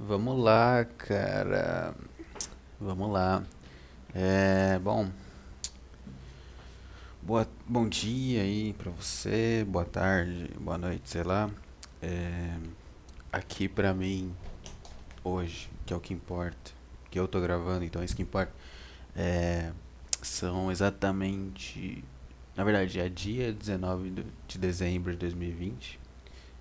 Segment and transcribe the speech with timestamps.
[0.00, 1.92] Vamos lá, cara.
[2.80, 3.42] Vamos lá.
[4.14, 5.10] É, bom.
[7.20, 11.50] Boa, bom dia aí pra você, boa tarde, boa noite, sei lá.
[12.00, 12.56] É,
[13.32, 14.32] aqui pra mim,
[15.24, 16.70] hoje, que é o que importa,
[17.10, 18.52] que eu tô gravando, então é isso que importa.
[19.16, 19.72] É,
[20.22, 22.04] são exatamente.
[22.56, 25.98] Na verdade, é dia 19 de dezembro de 2020,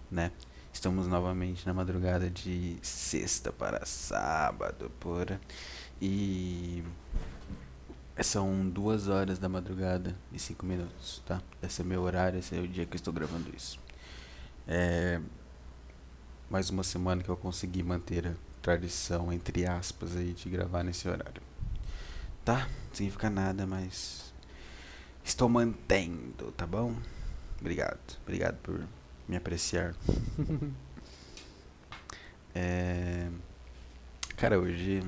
[0.09, 0.31] né?
[0.77, 5.41] Estamos novamente na madrugada de sexta para sábado, porra.
[5.99, 6.83] E
[8.21, 11.41] são duas horas da madrugada e cinco minutos, tá?
[11.63, 13.79] Esse é meu horário, esse é o dia que eu estou gravando isso.
[14.67, 15.19] É
[16.47, 21.09] mais uma semana que eu consegui manter a tradição, entre aspas, aí, de gravar nesse
[21.09, 21.41] horário.
[22.45, 22.59] Tá?
[22.59, 24.31] Não significa nada, mas
[25.23, 26.95] estou mantendo, tá bom?
[27.59, 28.19] Obrigado.
[28.21, 28.79] Obrigado por
[29.27, 29.95] me apreciar.
[32.55, 33.29] é...
[34.35, 35.03] Cara, hoje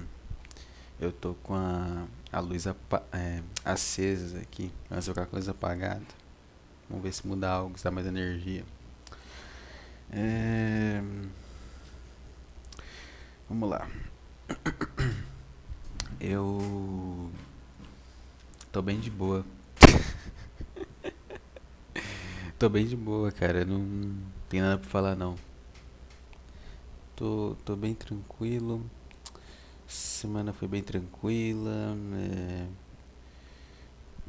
[1.00, 4.72] eu tô com a, a luz apa é, acesa aqui.
[4.90, 6.02] Mas eu com a luz apagada.
[6.90, 8.64] Vamos ver se muda algo, se dá mais energia.
[10.12, 11.02] É...
[13.48, 13.88] Vamos lá.
[16.20, 17.32] Eu
[18.72, 19.46] tô bem de boa
[22.60, 23.64] Tô bem de boa, cara.
[23.64, 24.14] Não
[24.50, 25.36] tem nada pra falar, não.
[27.16, 28.84] Tô, tô bem tranquilo.
[29.88, 31.96] Semana foi bem tranquila.
[32.16, 32.68] É...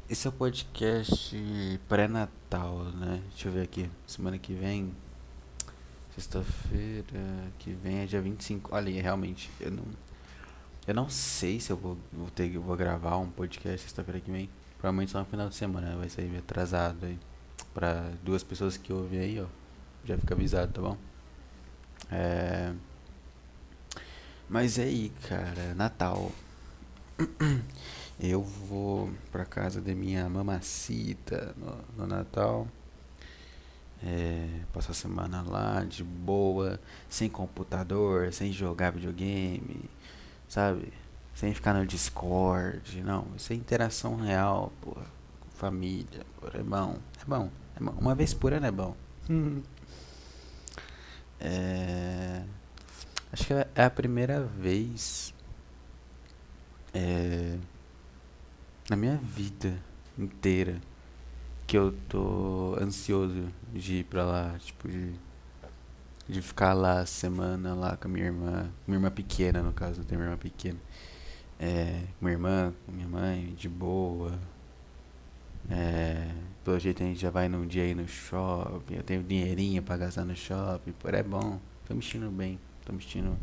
[0.09, 1.37] Esse é o podcast
[1.89, 3.21] pré-natal, né?
[3.31, 3.89] Deixa eu ver aqui.
[4.07, 4.95] Semana que vem.
[6.15, 8.73] Sexta-feira que vem é dia 25.
[8.73, 9.83] Olha, realmente, eu não.
[10.87, 14.49] Eu não sei se eu vou, vou ter vou gravar um podcast sexta-feira que vem.
[14.77, 17.19] Provavelmente só no final de semana, vai sair atrasado aí
[17.73, 19.45] para duas pessoas que ouvem aí, ó.
[20.05, 20.97] Já fica avisado, tá bom?
[22.11, 22.73] É...
[24.49, 26.31] Mas é aí, cara, Natal.
[28.19, 32.67] Eu vou pra casa da minha mamacita no, no Natal.
[34.03, 39.89] É, passar a semana lá de boa, sem computador, sem jogar videogame,
[40.47, 40.91] sabe?
[41.33, 43.27] Sem ficar no Discord, não.
[43.37, 45.05] Isso é interação real, porra.
[45.39, 46.59] Com família, porra.
[46.59, 47.49] É bom, é bom.
[47.79, 48.95] Uma vez por ano é bom.
[51.39, 52.43] é...
[53.31, 55.33] Acho que é a primeira vez
[56.93, 57.57] é...
[58.89, 59.77] na minha vida
[60.17, 60.81] inteira
[61.65, 65.13] que eu tô ansioso de ir pra lá, tipo, de,
[66.27, 70.01] de ficar lá a semana lá com a minha irmã, minha irmã pequena no caso,
[70.01, 70.77] eu tenho minha irmã pequena.
[71.57, 74.37] É, minha irmã, com minha mãe, de boa.
[75.69, 76.29] É,
[76.63, 79.97] pelo jeito a gente já vai num dia aí no shopping, eu tenho dinheirinho pra
[79.97, 81.59] gastar no shopping, por é bom.
[81.87, 83.37] Tô me sentindo bem, tô me sentindo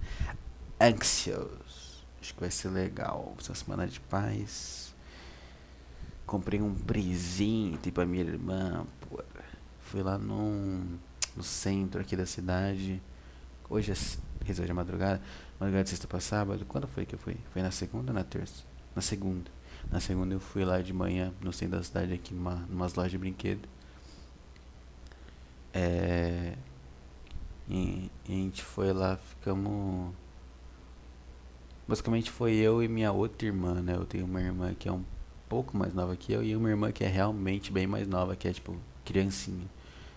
[0.80, 2.04] anxious.
[2.20, 3.34] Acho que vai ser legal.
[3.38, 4.94] Essa semana de paz.
[6.26, 9.22] Comprei um presente pra minha irmã, pô.
[9.80, 10.84] Fui lá no,
[11.36, 13.00] no centro aqui da cidade.
[13.70, 15.20] Hoje é, hoje é madrugada,
[15.58, 16.64] madrugada de sexta pra sábado.
[16.66, 17.36] Quando foi que eu fui?
[17.52, 18.64] Foi na segunda ou na terça?
[18.94, 19.50] Na segunda.
[19.90, 23.10] Na segunda eu fui lá de manhã no centro da cidade aqui numa numas lojas
[23.10, 23.68] de brinquedo.
[25.72, 26.54] É,
[27.68, 30.14] e, e a gente foi lá, ficamos.
[31.86, 33.94] Basicamente foi eu e minha outra irmã, né?
[33.94, 35.04] Eu tenho uma irmã que é um
[35.48, 38.46] pouco mais nova que eu e uma irmã que é realmente bem mais nova, que
[38.46, 39.66] é tipo criancinha.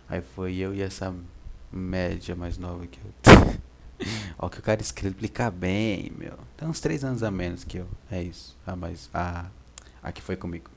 [0.10, 1.16] Aí foi eu e essa
[1.72, 3.62] média mais nova que eu.
[4.38, 6.38] Ó, que o cara explica bem, meu.
[6.58, 7.88] Tem uns três anos a menos que eu.
[8.10, 8.58] É isso.
[8.66, 9.10] Ah, mas.
[9.14, 9.46] Ah,
[10.02, 10.70] aqui foi comigo.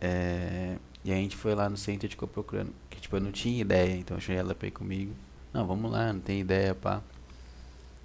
[0.00, 2.72] É, e a gente foi lá no centro e ficou procurando.
[2.90, 5.12] Que tipo, eu não tinha ideia, então eu achei ela pra ir comigo.
[5.52, 7.02] Não, vamos lá, não tem ideia, pá.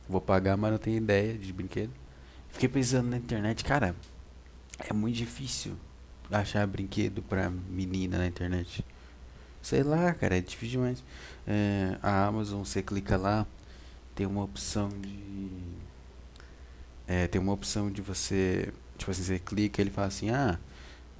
[0.07, 1.91] Vou pagar, mas não tenho ideia de brinquedo.
[2.49, 3.95] Fiquei pensando na internet, cara.
[4.79, 5.73] É muito difícil
[6.31, 8.85] achar brinquedo pra menina na internet.
[9.61, 11.03] Sei lá, cara, é difícil demais.
[11.47, 13.45] É, a Amazon, você clica lá,
[14.15, 15.49] tem uma opção de.
[17.07, 18.73] É, tem uma opção de você.
[19.01, 20.59] Tipo assim, você clica ele fala assim, ah,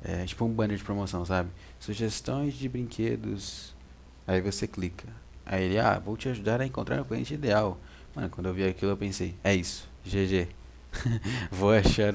[0.03, 1.49] é tipo um banner de promoção, sabe?
[1.79, 3.73] Sugestões de brinquedos.
[4.27, 5.07] Aí você clica.
[5.43, 7.79] Aí ele, ah, vou te ajudar a encontrar o cliente ideal.
[8.15, 10.47] Mano, quando eu vi aquilo eu pensei, é isso, GG.
[11.49, 12.13] vou achar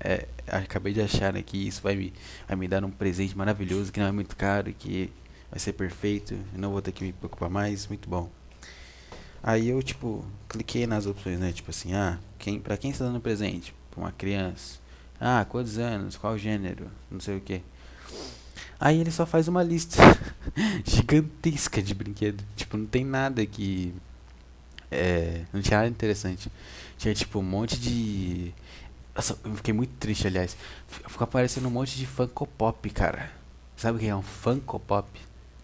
[0.00, 2.12] é, acabei de achar aqui, isso vai me,
[2.48, 5.12] vai me dar um presente maravilhoso que não é muito caro, que
[5.48, 8.28] vai ser perfeito, não vou ter que me preocupar mais, muito bom.
[9.40, 11.52] Aí eu, tipo, cliquei nas opções, né?
[11.52, 13.72] Tipo assim, ah, quem, pra quem está dando presente?
[13.92, 14.87] Pra uma criança.
[15.20, 16.16] Ah, quantos anos?
[16.16, 16.90] Qual gênero?
[17.10, 17.62] Não sei o que.
[18.80, 19.98] Aí ele só faz uma lista
[20.84, 22.44] gigantesca de brinquedo.
[22.56, 23.94] Tipo, não tem nada que
[24.90, 26.50] É, não tinha nada interessante.
[26.98, 28.54] Tinha tipo um monte de.
[29.14, 30.56] Nossa, eu fiquei muito triste, aliás.
[30.88, 33.32] Ficou aparecendo um monte de Funko Pop, cara.
[33.76, 35.08] Sabe o que é um Funko Pop?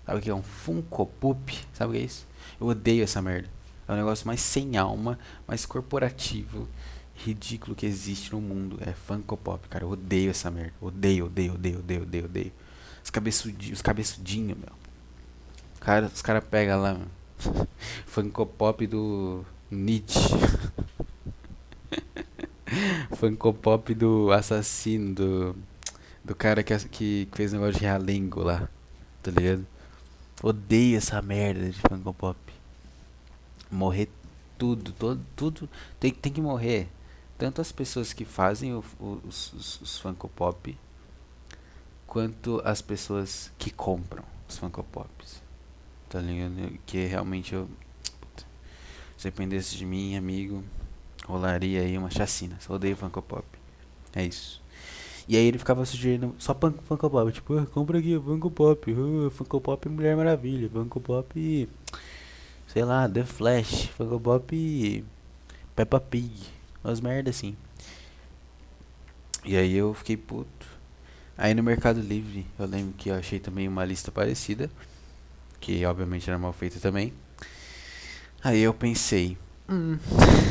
[0.07, 1.59] Sabe o que é um Funko Pop?
[1.75, 2.27] Sabe o que é isso?
[2.61, 3.49] Eu odeio essa merda.
[3.89, 6.69] É o negócio mais sem alma, mais corporativo,
[7.14, 8.78] ridículo que existe no mundo.
[8.81, 9.84] É Funko Pop, cara.
[9.84, 10.75] Eu odeio essa merda.
[10.81, 12.52] Odeio, odeio, odeio, odeio, odeio, odeio.
[13.02, 14.72] Os cabeçudinhos, os cabeçudinhos, meu.
[15.81, 17.08] Cara, os caras pegam lá, meu.
[18.06, 20.31] Funko Pop do Nietzsche.
[23.16, 25.56] Funko Pop do assassino, do,
[26.25, 28.69] do cara que, que fez o negócio de realengo lá.
[29.22, 29.66] Tá ligado?
[30.43, 32.38] Odeio essa merda de Funko Pop.
[33.70, 34.08] Morrer
[34.58, 35.69] tudo, todo, tudo.
[36.00, 36.88] Tem, tem que morrer.
[37.37, 40.79] Tanto as pessoas que fazem o, o, os, os, Funko Pop,
[42.07, 45.43] quanto as pessoas que compram os Funko Pops.
[46.09, 46.79] Tá ligado?
[46.87, 47.69] Que realmente eu.
[48.21, 48.45] Puta,
[49.17, 50.63] se dependesse de mim, amigo,
[51.27, 52.57] rolaria aí uma chacina.
[52.61, 53.45] Só odeio Funko Pop.
[54.15, 54.63] É isso.
[55.27, 57.33] E aí ele ficava sugerindo só Funko Pop.
[57.33, 58.93] Tipo, ah, compra aqui Funko Pop.
[58.93, 60.69] Uh, Funko Pop Mulher Maravilha.
[60.69, 61.69] Funko Pop.
[62.69, 63.89] Sei lá, The Flash.
[63.97, 65.05] Funko Pop.
[65.75, 66.54] Peppa Pig.
[66.85, 67.57] Umas merda assim.
[69.43, 70.67] E aí eu fiquei puto.
[71.37, 74.71] Aí no Mercado Livre, eu lembro que eu achei também uma lista parecida.
[75.61, 77.13] Que obviamente era mal feita também.
[78.43, 79.39] Aí eu pensei.
[79.67, 79.99] Hum.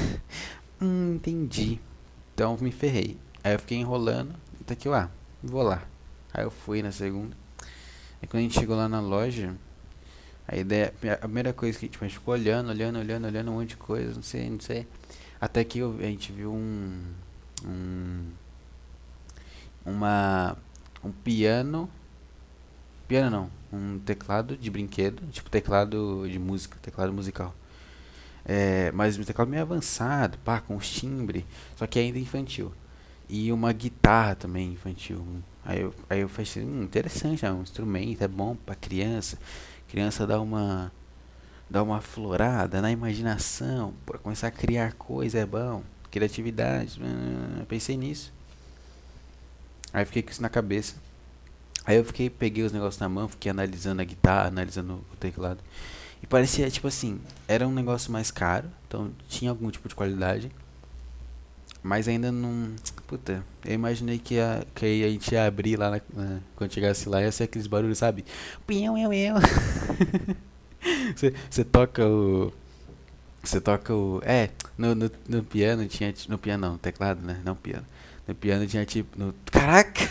[0.82, 1.80] hum, entendi.
[2.34, 3.16] Então me ferrei.
[3.44, 4.34] Aí eu fiquei enrolando.
[4.60, 5.10] Até que ah,
[5.42, 5.84] vou lá.
[6.34, 7.38] Aí eu fui na segunda.
[8.20, 9.56] Aí quando a gente chegou lá na loja,
[10.48, 13.56] a ideia, a primeira coisa que tipo, a gente ficou olhando, olhando, olhando, olhando um
[13.56, 14.88] monte de coisa, não sei, não sei.
[15.44, 17.04] Até que a gente viu um,
[17.66, 18.24] um
[19.86, 20.56] uma
[21.04, 21.90] um piano,
[23.10, 27.54] piano não, um teclado de brinquedo, tipo teclado de música, teclado musical.
[28.46, 32.72] É, mas um teclado meio avançado, pá, com timbre, só que ainda infantil.
[33.28, 35.26] E uma guitarra também infantil.
[35.66, 39.38] Aí eu, aí eu falei assim, hum, interessante, é um instrumento, é bom pra criança.
[39.90, 40.90] Criança dá uma
[41.70, 47.02] dá uma florada na imaginação, para começar a criar coisa é bom, criatividade.
[47.02, 48.32] Hum, pensei nisso.
[49.92, 50.96] Aí fiquei com isso na cabeça.
[51.86, 55.60] Aí eu fiquei, peguei os negócios na mão, fiquei analisando a guitarra, analisando o teclado.
[56.22, 60.50] E parecia, tipo assim, era um negócio mais caro, então tinha algum tipo de qualidade.
[61.84, 62.74] Mas ainda não.
[63.06, 67.10] Puta, eu imaginei que, a, que a gente ia abrir lá na, na, quando chegasse
[67.10, 68.24] lá ia ser aqueles barulhos, sabe?
[68.66, 69.36] Pião, eu, eu.
[71.50, 72.54] Você toca o.
[73.44, 74.22] Você toca o.
[74.24, 76.14] É, no, no, no, piano tinha.
[76.28, 77.42] No piano não, teclado, né?
[77.44, 77.86] Não piano.
[78.28, 79.20] No piano tinha tipo.
[79.20, 80.04] No, caraca!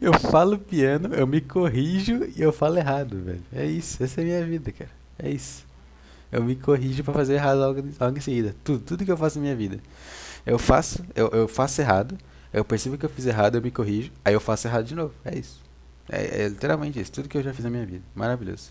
[0.00, 3.42] eu falo piano, eu me corrijo e eu falo errado, velho.
[3.52, 4.90] É isso, essa é a minha vida, cara.
[5.18, 5.64] É isso.
[6.30, 8.54] Eu me corrijo para fazer errado logo, logo em seguida.
[8.64, 9.78] Tudo, tudo que eu faço na minha vida.
[10.44, 12.18] Eu faço, eu, eu faço errado,
[12.52, 15.14] eu percebo que eu fiz errado, eu me corrijo, aí eu faço errado de novo.
[15.24, 15.60] É isso.
[16.08, 18.04] É, é literalmente isso, tudo que eu já fiz na minha vida.
[18.14, 18.70] Maravilhoso.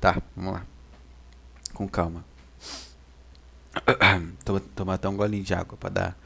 [0.00, 0.66] Tá, vamos lá.
[1.74, 2.24] Com calma.
[4.44, 6.18] Toma, tomar até um golinho de água para dar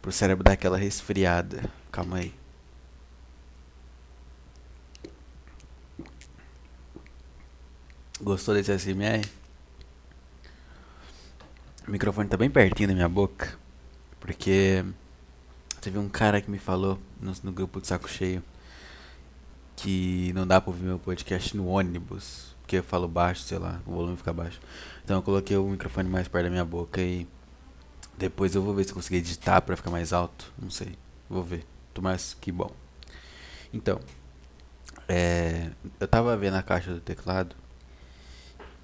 [0.00, 1.68] pro cérebro dar aquela resfriada.
[1.90, 2.34] Calma aí.
[8.20, 9.28] Gostou desse SMR?
[11.86, 13.58] O microfone tá bem pertinho da minha boca.
[14.18, 14.84] Porque
[15.80, 18.42] teve um cara que me falou no, no grupo de saco cheio
[19.76, 22.56] que não dá pra ouvir meu podcast no ônibus.
[22.62, 24.60] Porque eu falo baixo, sei lá, o volume fica baixo.
[25.04, 27.28] Então eu coloquei o microfone mais perto da minha boca e
[28.18, 30.52] depois eu vou ver se eu consigo editar pra ficar mais alto.
[30.60, 30.96] Não sei.
[31.28, 31.64] Vou ver.
[31.94, 32.70] Tô mais que bom.
[33.72, 34.00] Então,
[35.08, 37.54] é, eu tava vendo a caixa do teclado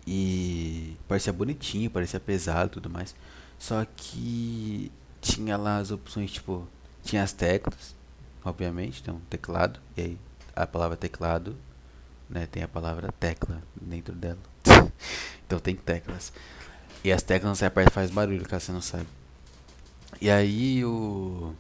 [0.07, 3.15] e parecia bonitinho, parecia pesado e tudo mais.
[3.59, 6.67] Só que tinha lá as opções, tipo,
[7.03, 7.95] tinha as teclas,
[8.45, 10.19] obviamente, então teclado, e aí
[10.55, 11.57] a palavra teclado,
[12.29, 14.39] né, tem a palavra tecla dentro dela.
[15.47, 16.33] então tem teclas.
[17.05, 19.07] E as teclas você aperta faz barulho, caso você não sabe.
[20.21, 21.55] E aí o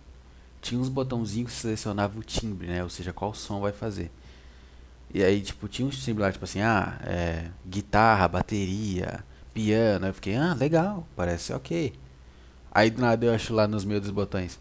[0.60, 4.10] tinha uns botãozinhos que selecionava o timbre, né, ou seja, qual som vai fazer.
[5.12, 9.22] E aí, tipo, tinha um similar, tipo assim, ah, é, guitarra, bateria,
[9.52, 10.06] piano.
[10.06, 11.92] Eu fiquei, ah, legal, parece ok.
[12.70, 14.58] Aí do nada eu acho lá nos meus dos botões.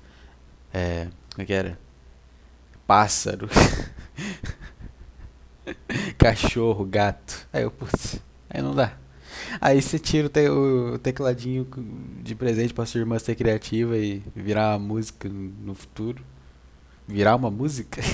[0.73, 1.07] É.
[1.31, 1.79] Como é que era?
[2.85, 3.47] Pássaro.
[6.17, 7.47] Cachorro, gato.
[7.51, 8.93] Aí eu, putz, aí não dá.
[9.59, 11.67] Aí você tira o, te, o tecladinho
[12.21, 16.23] de presente pra sua irmã ser criativa e virar uma música no futuro.
[17.07, 18.01] Virar uma música?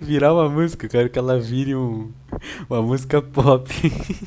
[0.00, 2.12] Virar uma música, eu quero que ela vire um,
[2.68, 3.70] uma música pop.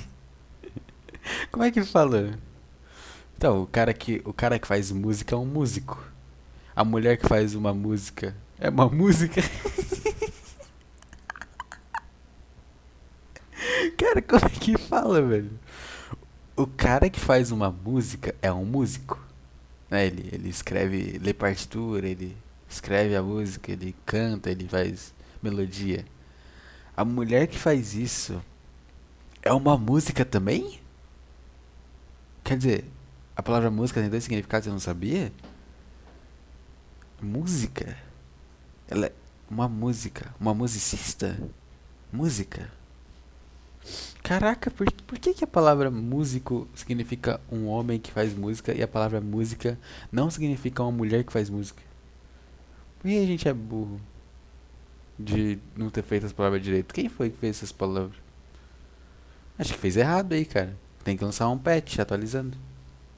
[1.51, 2.38] Como é que fala?
[3.38, 6.03] Então, o cara que, o cara que faz música é um músico.
[6.75, 9.42] A mulher que faz uma música é uma música.
[13.98, 15.51] cara, como é que fala, velho?
[16.56, 19.20] O cara que faz uma música é um músico.
[19.89, 20.08] Né?
[20.08, 22.36] Ele, ele escreve, lê partitura, ele
[22.70, 26.06] escreve a música, ele canta, ele faz melodia.
[26.96, 28.42] A mulher que faz isso
[29.42, 30.82] é uma música também?
[32.44, 32.86] Quer dizer,
[33.36, 35.32] a palavra música tem dois significados, eu não sabia?
[37.22, 38.09] Música?
[38.89, 39.12] Ela é
[39.48, 41.38] uma música, uma musicista?
[42.12, 42.72] Música?
[44.24, 48.81] Caraca, por, por que, que a palavra músico significa um homem que faz música e
[48.81, 49.77] a palavra música
[50.12, 51.84] não significa uma mulher que faz música?
[52.98, 54.01] Por que a gente é burro
[55.17, 56.91] de não ter feito as palavras direito?
[56.91, 58.17] Quem foi que fez essas palavras?
[59.58, 60.75] Acho que fez errado aí, cara.
[61.03, 62.58] Tem que lançar um patch atualizando.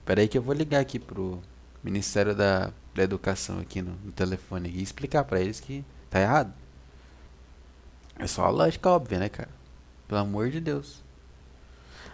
[0.05, 1.41] Pera aí que eu vou ligar aqui pro
[1.83, 6.53] Ministério da, da Educação aqui no, no telefone e explicar para eles que tá errado.
[8.17, 9.49] É só a lógica óbvia, né, cara?
[10.07, 11.01] Pelo amor de Deus.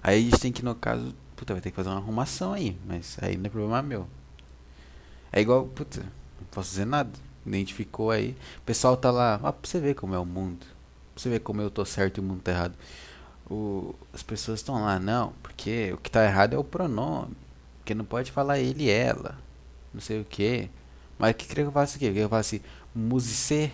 [0.02, 2.78] Aí a gente tem que, no caso, puta, vai ter que fazer uma arrumação aí,
[2.86, 4.08] mas aí não é problema meu.
[5.32, 7.12] É igual, puta, não posso dizer nada.
[7.46, 8.36] Identificou aí.
[8.60, 10.66] O pessoal tá lá, ó, pra você ver como é o mundo.
[11.14, 12.76] Pra você ver como eu tô certo e o mundo tá errado.
[13.50, 17.36] O, as pessoas estão lá, não, porque o que tá errado é o pronome.
[17.80, 19.38] Porque não pode falar ele e ela.
[19.94, 20.70] Não sei o que.
[21.18, 22.12] Mas o que quer que eu faça aqui?
[22.12, 22.60] Que eu faça
[22.94, 23.72] musicê?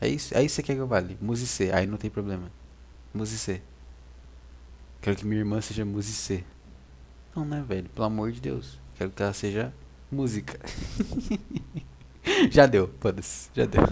[0.00, 0.36] É isso?
[0.36, 1.16] É isso que quer que eu fale?
[1.20, 1.70] Musicê.
[1.72, 2.50] Aí não tem problema.
[3.12, 3.60] Musicê.
[5.00, 6.44] Quero que minha irmã seja musicê.
[7.34, 7.88] Não, né, velho?
[7.90, 8.78] Pelo amor de Deus.
[8.96, 9.72] Quero que ela seja
[10.10, 10.58] música.
[12.50, 13.50] já deu, foda-se.
[13.54, 13.82] Já deu.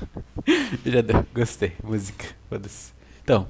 [0.84, 1.26] já deu.
[1.34, 1.72] Gostei.
[1.82, 2.26] Música.
[2.48, 2.92] Foda-se.
[3.22, 3.48] Então.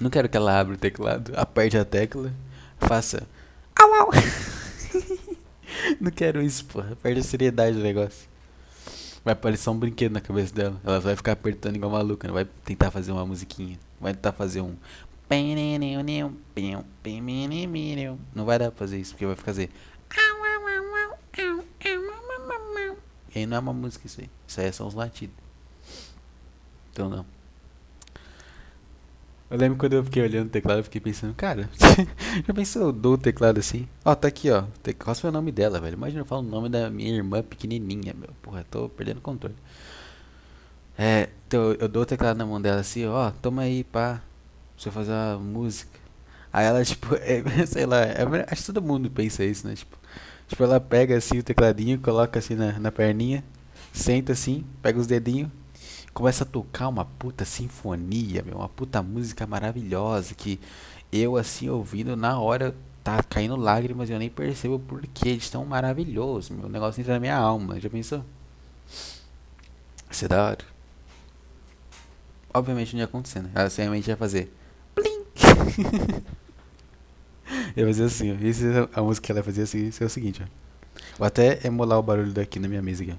[0.00, 2.32] Não quero que ela abra o teclado, aperte a tecla,
[2.78, 3.26] faça
[3.78, 4.10] Au, au.
[6.00, 6.96] Não quero isso, porra.
[7.02, 8.28] Perde a seriedade do negócio.
[9.24, 10.80] Vai aparecer um brinquedo na cabeça dela.
[10.84, 12.26] Ela vai ficar apertando igual maluca.
[12.26, 13.78] Não vai tentar fazer uma musiquinha.
[14.00, 14.74] Vai tentar fazer um.
[18.34, 19.70] Não vai dar pra fazer isso, porque vai fazer.
[23.34, 24.30] E aí não é uma música isso aí.
[24.46, 25.36] Isso aí é só uns latidos.
[26.92, 27.39] Então não.
[29.50, 31.68] Eu lembro quando eu fiquei olhando o teclado, eu fiquei pensando, cara,
[32.46, 33.88] já pensou eu dou o teclado assim?
[34.04, 34.62] Ó, tá aqui, ó.
[34.96, 35.94] Qual foi o nome dela, velho?
[35.94, 38.30] Imagina eu falo o nome da minha irmã pequenininha, meu.
[38.40, 39.56] Porra, tô perdendo o controle.
[40.96, 44.22] É, então eu dou o teclado na mão dela assim, ó, toma aí, pá.
[44.78, 45.98] Você fazer uma música.
[46.52, 49.74] Aí ela, tipo, é, sei lá, é, acho que todo mundo pensa isso, né?
[49.74, 49.98] Tipo,
[50.46, 53.42] tipo, ela pega assim o tecladinho, coloca assim na, na perninha,
[53.92, 55.50] senta assim, pega os dedinhos
[56.20, 60.60] começa a tocar uma puta sinfonia, meu, uma puta música maravilhosa que
[61.10, 65.48] eu assim ouvindo na hora tá caindo lágrimas e eu nem percebo por que eles
[65.48, 68.22] tão maravilhosos, meu, o negócio entra na minha alma, já pensou?
[70.10, 70.58] Isso é da hora.
[72.52, 73.50] Obviamente não ia acontecer, né?
[73.54, 74.52] Ela simplesmente ia fazer
[74.94, 75.24] Plim!
[77.74, 78.34] ia fazer assim, ó.
[78.46, 80.46] Essa, é a música que ela fazia assim, isso é o seguinte, ó.
[81.16, 83.14] Vou até emular o barulho daqui na minha mesa aqui.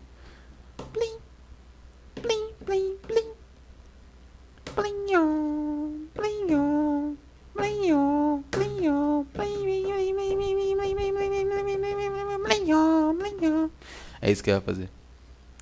[14.52, 14.90] Que eu ia fazer.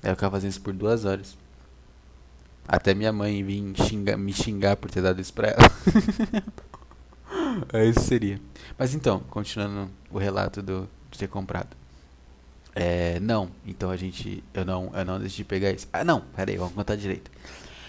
[0.02, 1.36] Eu ficava fazendo isso por duas horas.
[2.66, 3.62] Até minha mãe vir
[4.18, 5.58] me xingar por ter dado isso pra ela.
[7.72, 8.40] é isso seria.
[8.78, 11.76] Mas então, continuando o relato do, de ter comprado.
[12.74, 14.44] É, não, então a gente.
[14.54, 15.88] Eu não, eu não decidi pegar isso.
[15.92, 17.30] Ah, não, peraí, vamos contar direito.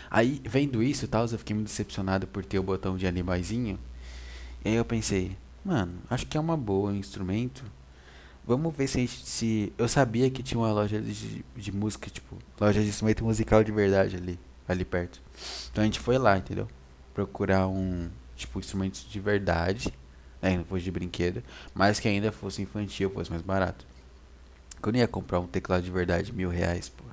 [0.10, 3.80] Aí, vendo isso e tal, eu fiquei muito decepcionado por ter o botão de animaizinho.
[4.66, 7.64] E aí eu pensei, mano, acho que é uma boa instrumento.
[8.46, 12.82] Vamos ver se, se eu sabia que tinha uma loja de, de música, tipo, loja
[12.82, 15.22] de instrumento musical de verdade ali, ali perto.
[15.72, 16.68] Então a gente foi lá, entendeu?
[17.14, 19.94] Procurar um, tipo, instrumentos de verdade,
[20.42, 21.44] né, não fosse de brinquedo,
[21.74, 23.86] mas que ainda fosse infantil, fosse mais barato.
[24.84, 27.04] Eu não ia comprar um teclado de verdade, mil reais, pô.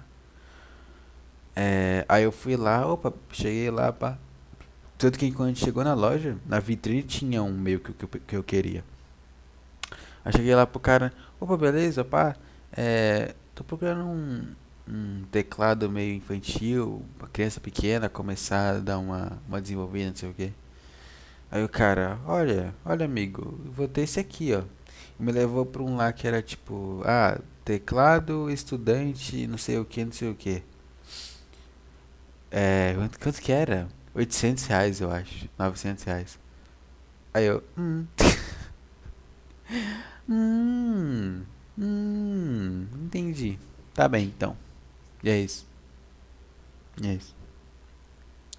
[1.55, 4.17] É, aí eu fui lá, opa, cheguei lá, pá.
[4.97, 8.19] Tanto que quando a gente chegou na loja, na vitrine tinha um meio que, que,
[8.21, 8.83] que eu queria.
[10.25, 12.37] Aí cheguei lá pro cara, opa, beleza, pá.
[12.77, 14.47] É, tô procurando um,
[14.89, 20.31] um teclado meio infantil, pra criança pequena começar a dar uma, uma desenvolvida, não sei
[20.31, 20.53] o que.
[21.51, 24.63] Aí o cara, olha, olha amigo, vou ter esse aqui, ó.
[25.19, 29.85] E me levou pra um lá que era tipo, ah, teclado, estudante, não sei o
[29.85, 30.63] que, não sei o que.
[32.51, 33.89] É, quanto, quanto que era?
[34.15, 35.49] 800 reais, eu acho.
[35.59, 36.39] 900 reais.
[37.33, 38.07] Aí eu, hum.
[40.29, 41.43] hum.
[41.79, 42.87] Hum.
[43.05, 43.59] Entendi.
[43.95, 44.57] Tá bem, então.
[45.23, 45.67] E é isso.
[47.01, 47.35] E é isso.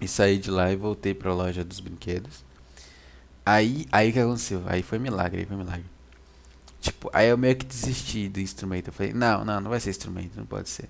[0.00, 2.44] E saí de lá e voltei pra loja dos brinquedos.
[3.44, 4.62] Aí, aí que aconteceu?
[4.66, 5.84] Aí foi milagre, aí foi milagre.
[6.80, 8.88] Tipo, aí eu meio que desisti do instrumento.
[8.88, 10.88] Eu falei, não, não, não vai ser instrumento, não pode ser.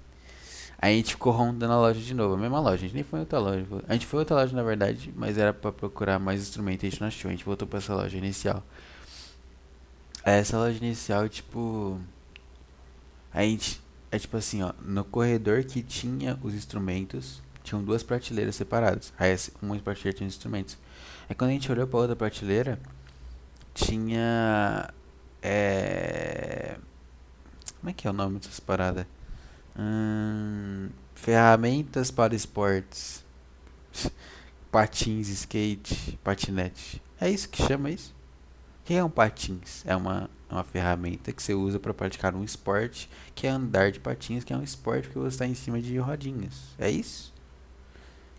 [0.79, 3.05] Aí a gente ficou rondando a loja de novo, a mesma loja, a gente nem
[3.05, 3.67] foi em outra loja.
[3.87, 6.89] A gente foi em outra loja na verdade, mas era pra procurar mais instrumento, a
[6.89, 8.65] gente não achou, a gente voltou pra essa loja inicial.
[10.25, 11.99] Aí essa loja inicial, tipo.
[13.33, 13.81] A gente.
[14.13, 19.13] É tipo assim, ó, no corredor que tinha os instrumentos, tinham duas prateleiras separadas.
[19.19, 20.77] Aí uma prateleira tinha os instrumentos.
[21.29, 22.79] Aí quando a gente olhou pra outra prateleira,
[23.73, 24.93] tinha.
[25.43, 26.77] É.
[27.79, 29.07] Como é que é o nome dessas paradas?
[29.79, 33.25] Hum, ferramentas para esportes.
[34.71, 37.03] Patins, skate, patinete.
[37.21, 38.15] É isso que chama isso?
[38.91, 39.87] Que é um patins?
[39.87, 44.01] É uma, uma ferramenta que você usa para praticar um esporte, que é andar de
[44.01, 46.55] patins, que é um esporte que você está em cima de rodinhas.
[46.77, 47.33] É isso?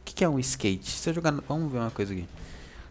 [0.01, 0.91] O que é um skate?
[0.91, 2.27] Se eu jogar no, vamos ver uma coisa aqui.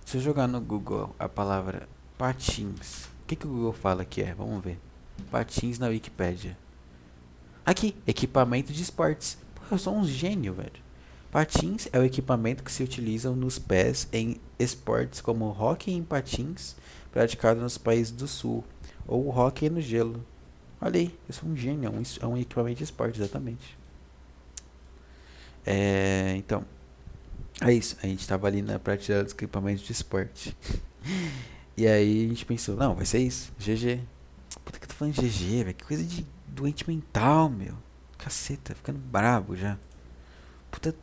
[0.07, 1.87] Se eu jogar no Google a palavra
[2.17, 4.33] patins, o que, que o Google fala que é?
[4.33, 4.79] Vamos ver.
[5.31, 6.57] Patins na Wikipedia.
[7.67, 9.37] Aqui, equipamento de esportes.
[9.55, 10.81] Pô, eu sou um gênio, velho.
[11.31, 16.75] Patins é o equipamento que se utilizam nos pés em esportes como hockey em patins,
[17.13, 18.65] praticado nos países do sul,
[19.07, 20.25] ou hockey no gelo.
[20.81, 23.79] Olha aí, eu sou um gênio, é um, é um equipamento de esporte, exatamente.
[25.67, 26.65] É, então,
[27.61, 27.97] é isso.
[28.03, 30.57] A gente tava ali na prateleira dos equipamentos de esporte.
[31.77, 34.01] e aí a gente pensou, não, vai ser isso, GG.
[34.65, 37.75] Puta que eu tô falando de GG, velho, que coisa de doente mental, meu.
[38.17, 39.79] Caceta, ficando brabo já.
[40.71, 40.95] Puta.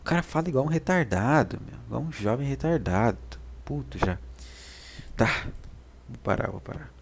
[0.00, 1.78] O cara fala igual um retardado, meu.
[1.86, 3.18] Igual um jovem retardado.
[3.64, 4.18] Puto já.
[5.18, 5.48] Tá.
[6.08, 6.92] Vou parar, vou parar.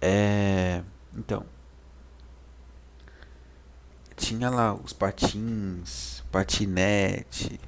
[0.00, 0.82] É.
[1.14, 1.44] Então.
[4.16, 7.60] Tinha lá os patins, patinete,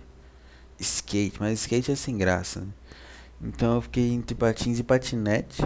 [0.81, 2.61] skate, mas skate é sem graça.
[2.61, 2.69] Né?
[3.43, 5.63] Então eu fiquei entre patins e patinete.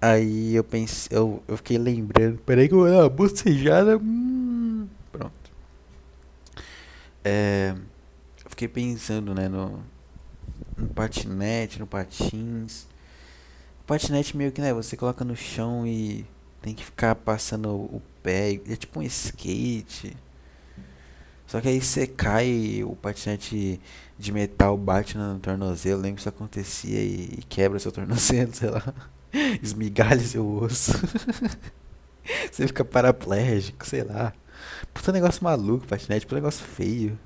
[0.00, 3.98] Aí eu pensei, eu, eu fiquei lembrando, peraí que eu vou dar uma bocejada.
[3.98, 5.52] Hum, pronto.
[7.22, 7.74] É,
[8.44, 9.84] eu fiquei pensando, né, no,
[10.82, 12.86] no patinete, no patins.
[13.86, 16.26] Patinete meio que, né, você coloca no chão e
[16.60, 18.54] tem que ficar passando o pé.
[18.68, 20.16] É tipo um skate.
[21.46, 23.80] Só que aí você cai, o patinete
[24.18, 28.70] de metal bate no tornozelo, lembro que isso acontecia e, e quebra seu tornozelo, sei
[28.70, 28.82] lá.
[29.62, 30.92] esmigalha seu osso.
[32.50, 34.32] Você fica paraplégico, sei lá.
[34.94, 37.18] Puta negócio maluco, patinete, puta negócio feio.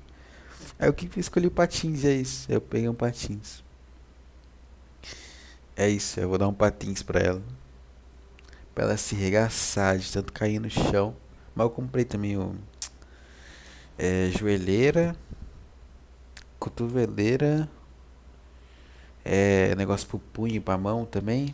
[0.79, 2.51] Aí eu que escolhi o patins, é isso.
[2.51, 3.63] Eu peguei um patins.
[5.75, 7.41] É isso, eu vou dar um patins pra ela.
[8.73, 11.15] Pra ela se regaçar de tanto cair no chão.
[11.55, 12.55] Mas eu comprei também o.
[13.97, 15.15] É, joelheira.
[16.59, 17.69] Cotoveleira.
[19.25, 21.53] É, negócio pro punho pra mão também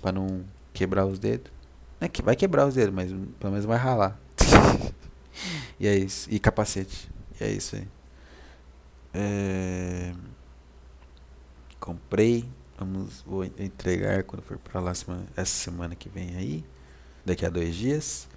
[0.00, 1.50] para não quebrar os dedos.
[2.00, 4.18] É que vai quebrar os dedos, mas pelo menos vai ralar.
[5.80, 6.28] e é isso.
[6.30, 7.10] E capacete.
[7.40, 7.97] E é isso aí.
[9.18, 10.14] É...
[11.80, 12.48] Comprei.
[12.78, 16.64] Vamos, vou entregar quando for pra lá semana, essa semana que vem aí.
[17.24, 18.28] Daqui a dois dias.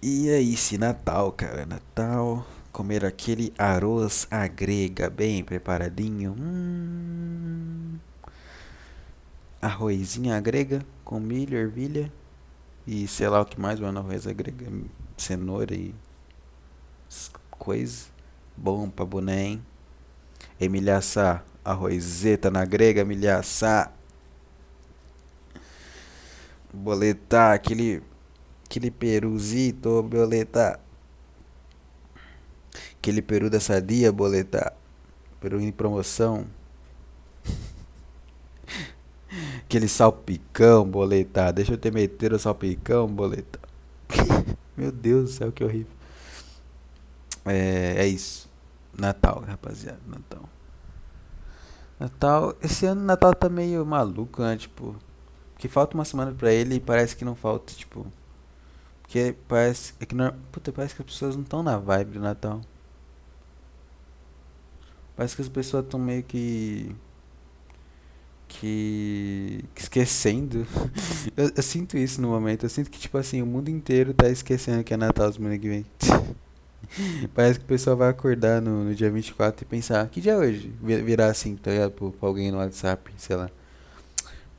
[0.00, 1.66] E aí, se Natal, cara.
[1.66, 2.46] Natal.
[2.72, 6.34] Comer aquele arroz à grega bem preparadinho.
[6.38, 7.98] Hum
[9.64, 12.12] arrozinha grega com milho, ervilha
[12.86, 14.66] e sei lá o que mais, mano, arroz grega,
[15.16, 15.94] cenoura e
[17.50, 18.13] coisa.
[18.56, 19.58] Bom pra boné,
[20.60, 23.90] Emilhaça, arrozeta na grega, emilhaça.
[26.72, 28.02] Boletar, aquele
[28.64, 30.80] aquele peruzito, boletar.
[32.98, 34.74] Aquele peru da sadia, boletar.
[35.40, 36.46] Peru em promoção.
[39.64, 41.52] Aquele salpicão, boleta.
[41.52, 43.58] Deixa eu te meter o salpicão, boleta.
[44.76, 45.93] Meu Deus do céu, que horrível.
[47.44, 48.50] É, é isso.
[48.96, 50.00] Natal, rapaziada.
[50.06, 50.48] Natal.
[51.98, 52.54] Natal.
[52.62, 54.56] Esse ano Natal tá meio maluco, né?
[54.56, 54.96] Tipo.
[55.58, 58.06] Que falta uma semana pra ele e parece que não falta, tipo.
[59.02, 59.94] Porque parece.
[60.00, 62.60] É que não, puta, parece que as pessoas não estão na vibe do Natal.
[65.16, 66.94] Parece que as pessoas estão meio que
[68.60, 70.66] que, esquecendo.
[71.36, 72.64] eu, eu, sinto isso no momento.
[72.64, 75.68] Eu sinto que, tipo assim, o mundo inteiro tá esquecendo que é Natal semana que
[75.68, 75.86] vem.
[77.34, 80.36] Parece que o pessoal vai acordar no, no dia 24 e pensar, que dia é
[80.36, 80.72] hoje?
[80.80, 81.92] Virar assim, tá ligado?
[81.92, 83.50] Pra, pra alguém no WhatsApp, sei lá.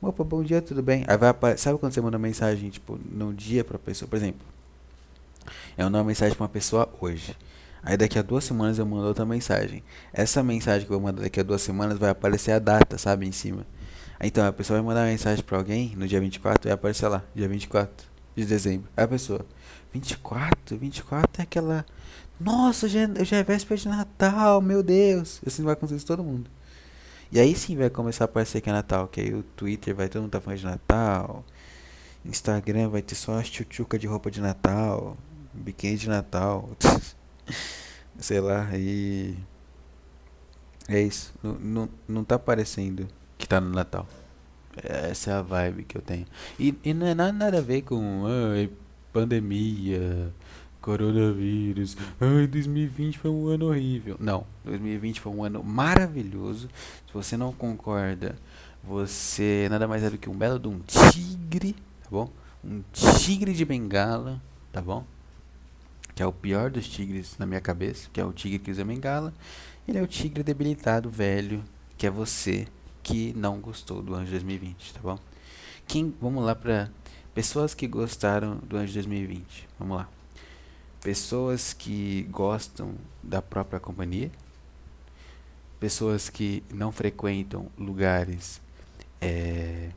[0.00, 1.04] Opa, bom dia, tudo bem?
[1.06, 4.46] Aí vai aparecer, sabe quando você manda mensagem, tipo, no dia pra pessoa, por exemplo,
[5.76, 7.36] eu mando uma mensagem pra uma pessoa hoje.
[7.82, 9.82] Aí daqui a duas semanas eu mando outra mensagem.
[10.12, 13.32] Essa mensagem que eu mando daqui a duas semanas vai aparecer a data, sabe, em
[13.32, 13.64] cima.
[14.20, 17.22] Então a pessoa vai mandar uma mensagem pra alguém no dia 24 e aparecer lá,
[17.34, 18.88] dia 24 de dezembro.
[18.96, 19.46] Aí a pessoa,
[19.92, 20.76] 24?
[20.76, 21.86] 24 é aquela.
[22.38, 25.40] Nossa, já, já é véspera de Natal, meu Deus.
[25.46, 26.50] Assim vai acontecer com todo mundo.
[27.32, 30.08] E aí sim vai começar a aparecer que é Natal, que aí o Twitter vai
[30.08, 31.44] todo mundo tá falando de Natal.
[32.24, 35.16] Instagram vai ter só as tchutchuca de roupa de Natal,
[35.52, 36.68] biquíni de Natal.
[38.18, 39.36] Sei lá, e.
[40.88, 41.34] É isso.
[41.42, 44.06] Não, não, não tá parecendo que tá no Natal.
[44.76, 46.26] Essa é a vibe que eu tenho.
[46.58, 48.24] E, e não é nada, nada a ver com
[49.12, 50.32] pandemia,
[50.86, 51.96] coronavírus.
[52.20, 54.16] Ai, 2020 foi um ano horrível.
[54.20, 56.68] Não, 2020 foi um ano maravilhoso.
[57.08, 58.38] Se você não concorda,
[58.84, 61.72] você nada mais é do que um belo de um tigre,
[62.04, 62.30] tá bom?
[62.64, 65.04] Um tigre de bengala, tá bom?
[66.14, 68.84] Que é o pior dos tigres na minha cabeça, que é o tigre que usa
[68.84, 69.34] bengala.
[69.88, 71.64] Ele é o tigre debilitado, velho,
[71.98, 72.68] que é você
[73.02, 75.18] que não gostou do ano de 2020, tá bom?
[75.84, 76.88] Quem, vamos lá para
[77.34, 79.68] pessoas que gostaram do ano de 2020.
[79.80, 80.15] Vamos lá.
[81.00, 84.30] Pessoas que gostam da própria companhia.
[85.78, 88.60] Pessoas que não frequentam lugares
[89.20, 89.90] é,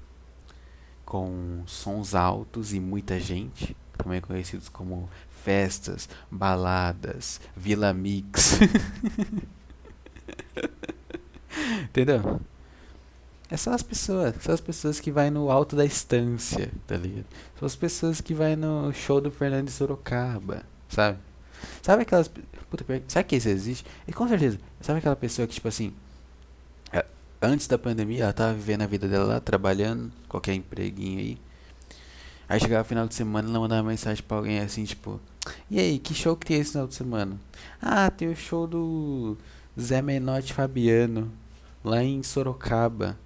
[1.06, 5.10] com sons altos e muita gente, também conhecidos como
[5.44, 8.60] festas, baladas, Vila Mix.
[11.84, 12.40] Entendeu?
[13.50, 17.26] É só as pessoas, são as pessoas que vai no alto da estância, tá ligado?
[17.58, 21.18] São as pessoas que vai no show do Fernando Sorocaba, sabe?
[21.82, 22.30] Sabe aquelas.
[22.70, 23.86] Puta, sabe que isso existe?
[24.08, 25.94] E com certeza, sabe aquela pessoa que, tipo assim.
[26.92, 27.06] É,
[27.42, 31.38] antes da pandemia, ela tava vivendo a vida dela lá, trabalhando, qualquer empreguinho aí.
[32.48, 35.20] Aí chegava final de semana, ela mandava mensagem pra alguém assim, tipo.
[35.70, 37.38] E aí, que show que tem esse final de semana?
[37.82, 39.38] Ah, tem o show do
[39.80, 41.32] Zé Menotti Fabiano,
[41.84, 43.18] lá em Sorocaba.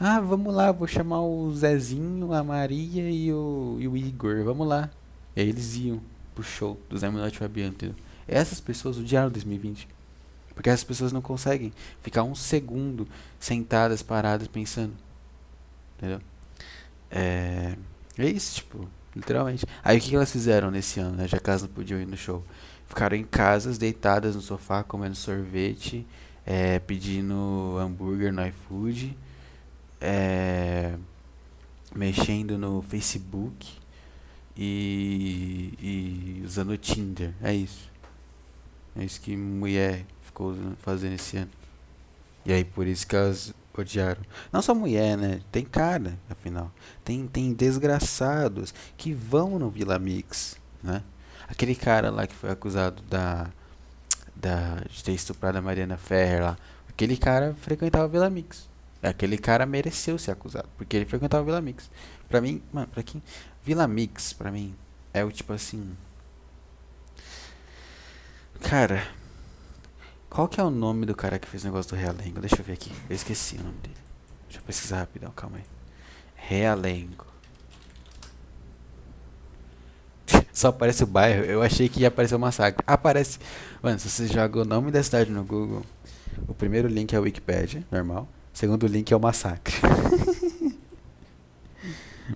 [0.00, 4.66] Ah, vamos lá, vou chamar o Zezinho, a Maria e o, e o Igor, vamos
[4.66, 4.90] lá.
[5.34, 6.00] E aí eles iam
[6.38, 7.96] pro show do Zé Menotti Fabiano, entendeu?
[8.26, 9.88] Essas pessoas odiaram 2020.
[10.54, 11.72] Porque essas pessoas não conseguem
[12.02, 13.08] ficar um segundo
[13.40, 14.94] sentadas, paradas, pensando.
[15.96, 16.20] Entendeu?
[17.10, 17.76] É,
[18.16, 19.64] é isso, tipo, literalmente.
[19.82, 21.26] Aí o que, elas fizeram nesse ano, né?
[21.26, 22.44] Já elas não podiam ir no show.
[22.86, 26.06] Ficaram em casas, deitadas no sofá, comendo sorvete,
[26.46, 29.16] é, pedindo hambúrguer no iFood
[30.00, 30.94] é,
[31.94, 33.77] mexendo no Facebook
[34.58, 37.32] e, e usando o Tinder.
[37.40, 37.88] É isso.
[38.96, 41.50] É isso que mulher ficou fazendo esse ano.
[42.44, 44.22] E aí por isso que elas odiaram.
[44.52, 45.40] Não só mulher, né?
[45.52, 46.72] Tem cara, afinal.
[47.04, 51.04] Tem, tem desgraçados que vão no Vila Mix, né?
[51.46, 53.48] Aquele cara lá que foi acusado da,
[54.34, 56.58] da de ter estuprado a Mariana Ferrer lá.
[56.88, 58.68] Aquele cara frequentava o Vila Mix.
[59.00, 61.88] Aquele cara mereceu ser acusado, porque ele frequentava Vila Mix.
[62.28, 63.22] Pra mim, mano, pra quem.
[63.68, 64.74] Vila Mix, pra mim,
[65.12, 65.94] é o tipo assim.
[68.62, 69.06] Cara.
[70.30, 72.40] Qual que é o nome do cara que fez o negócio do Realengo?
[72.40, 72.90] Deixa eu ver aqui.
[73.10, 73.94] Eu esqueci o nome dele.
[74.46, 75.64] Deixa eu pesquisar rapidão, calma aí.
[76.34, 77.26] Realengo.
[80.50, 81.44] Só aparece o bairro.
[81.44, 82.82] Eu achei que ia aparecer o massacre.
[82.86, 83.38] Aparece.
[83.82, 85.84] Mano, se você joga o nome da cidade no Google,
[86.48, 88.26] o primeiro link é o Wikipedia, normal.
[88.50, 89.74] Segundo link é o massacre.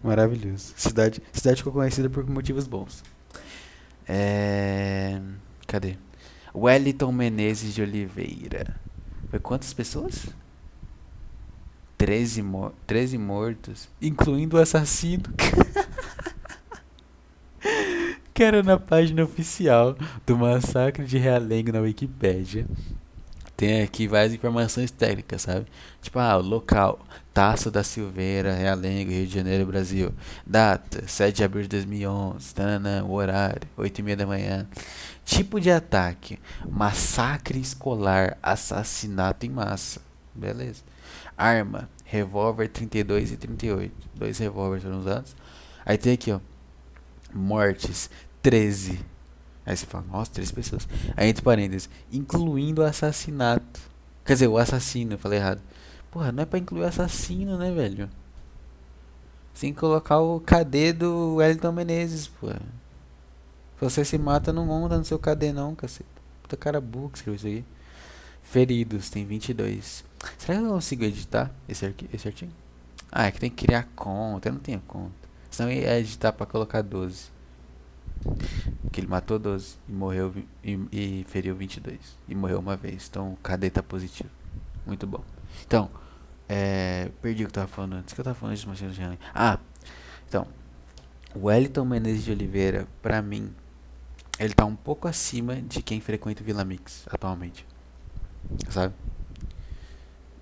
[0.03, 0.73] Maravilhoso.
[0.77, 3.03] Cidade, cidade ficou conhecida por motivos bons.
[4.09, 5.21] É...
[5.67, 5.97] Cadê?
[6.55, 8.77] Wellington Menezes de Oliveira.
[9.31, 10.27] Foi quantas pessoas?
[11.99, 15.25] 13, mo 13 mortos, incluindo o assassino.
[18.35, 22.67] que era na página oficial do massacre de Realengo na Wikipédia
[23.63, 25.67] tem aqui várias informações técnicas, sabe?
[26.01, 26.99] Tipo, ah, local,
[27.33, 30.13] Taça da Silveira, Realengo, Rio de Janeiro, Brasil.
[30.45, 32.53] Data, 7 de abril de 2011.
[32.53, 34.67] Tanana, o horário, 8 e meia da manhã.
[35.25, 40.01] Tipo de ataque, massacre escolar, assassinato em massa.
[40.35, 40.83] Beleza.
[41.39, 43.95] Arma, revólver 32 e 38.
[44.13, 45.37] Dois revólveres foram usados.
[45.87, 46.41] Aí tem aqui, ó.
[47.33, 48.11] Mortes,
[48.43, 49.12] 13.
[49.65, 50.89] Aí você fala, nossa, três pessoas.
[51.17, 53.81] Aí entre parênteses, incluindo o assassinato.
[54.25, 55.61] Quer dizer, o assassino, eu falei errado.
[56.11, 58.09] Porra, não é pra incluir o assassino, né, velho?
[59.55, 62.61] Sem colocar o KD do Wellington Menezes, porra.
[63.79, 66.09] Se você se mata, não monta no seu KD não, cacete.
[66.43, 67.65] puta cara burro que escreveu isso aí.
[68.43, 70.05] Feridos, tem 22.
[70.39, 72.53] Será que eu consigo editar esse, esse artigo?
[73.11, 74.49] Ah, é que tem que criar conta.
[74.49, 75.13] Eu não tenho conta.
[75.51, 77.32] Senão eu ia editar pra colocar 12.
[78.83, 81.99] Porque ele matou 12 e morreu e, e feriu 22.
[82.29, 83.09] E morreu uma vez.
[83.09, 84.31] Então o tá positivo.
[84.87, 85.23] Muito bom.
[85.67, 85.91] Então,
[86.49, 88.13] é, perdi o que eu tava falando antes.
[88.13, 88.67] O que eu tava falando de
[89.01, 89.19] Learning?
[89.35, 89.59] Ah,
[90.29, 90.47] então.
[91.35, 93.55] O Wellington Menezes de Oliveira, pra mim,
[94.39, 97.67] ele tá um pouco acima de quem frequenta o Vila Mix atualmente.
[98.69, 98.95] Sabe?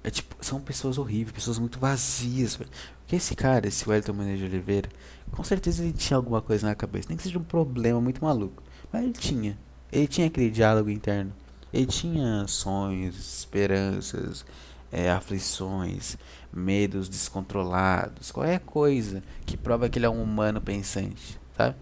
[0.03, 2.57] É tipo, são pessoas horríveis, pessoas muito vazias.
[2.57, 4.89] Porque esse cara, esse Wellington Menezes de Oliveira,
[5.31, 7.09] com certeza ele tinha alguma coisa na cabeça.
[7.09, 8.63] Nem que seja um problema muito maluco.
[8.93, 9.59] Mas ele tinha.
[9.93, 11.33] Ele tinha aquele diálogo interno.
[11.73, 14.45] Ele tinha sonhos, esperanças,
[14.91, 16.17] é, aflições,
[16.53, 21.77] medos descontrolados, qualquer coisa que prova que ele é um humano pensante, sabe?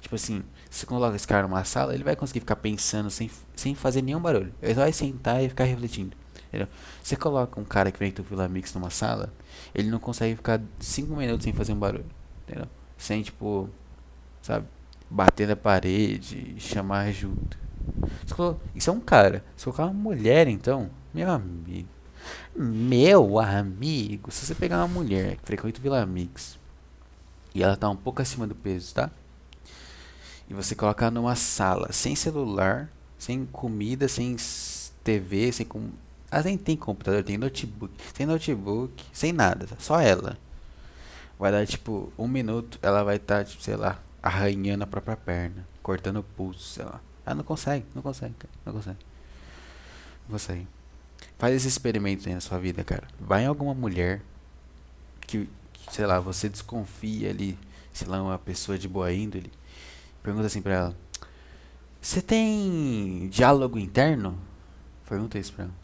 [0.00, 3.74] Tipo assim, se coloca esse cara numa sala, ele vai conseguir ficar pensando sem, sem
[3.74, 4.52] fazer nenhum barulho.
[4.62, 6.16] Ele vai sentar e ficar refletindo.
[7.02, 9.32] Você coloca um cara que vem do Vila Mix numa sala,
[9.74, 12.06] ele não consegue ficar 5 minutos sem fazer um barulho.
[12.46, 12.68] Entendeu?
[12.96, 13.68] Sem, tipo,
[14.42, 14.66] sabe,
[15.10, 17.56] bater na parede, chamar ajuda.
[18.74, 19.44] Isso é um cara.
[19.56, 21.88] Se colocar uma mulher, então, meu amigo.
[22.56, 26.58] Meu amigo, se você pegar uma mulher que frequenta o Vila Mix
[27.54, 29.10] e ela tá um pouco acima do peso, tá?
[30.48, 34.36] E você colocar numa sala sem celular, sem comida, sem
[35.02, 35.90] TV, sem com
[36.30, 40.36] ela nem tem computador, tem notebook, sem notebook, sem nada, só ela.
[41.38, 45.16] Vai dar tipo um minuto, ela vai estar, tá, tipo, sei lá, arranhando a própria
[45.16, 47.00] perna, cortando o pulso, sei lá.
[47.26, 48.98] Ela não consegue, não consegue, não consegue.
[50.26, 50.68] Não consegue.
[51.38, 53.06] Faz esse experimento aí na sua vida, cara.
[53.18, 54.22] Vai em alguma mulher
[55.26, 57.58] que, que, sei lá, você desconfia ali,
[57.92, 59.50] sei lá, uma pessoa de boa índole.
[60.22, 60.96] Pergunta assim pra ela:
[62.00, 64.38] Você tem diálogo interno?
[65.08, 65.74] Pergunta isso pra ela.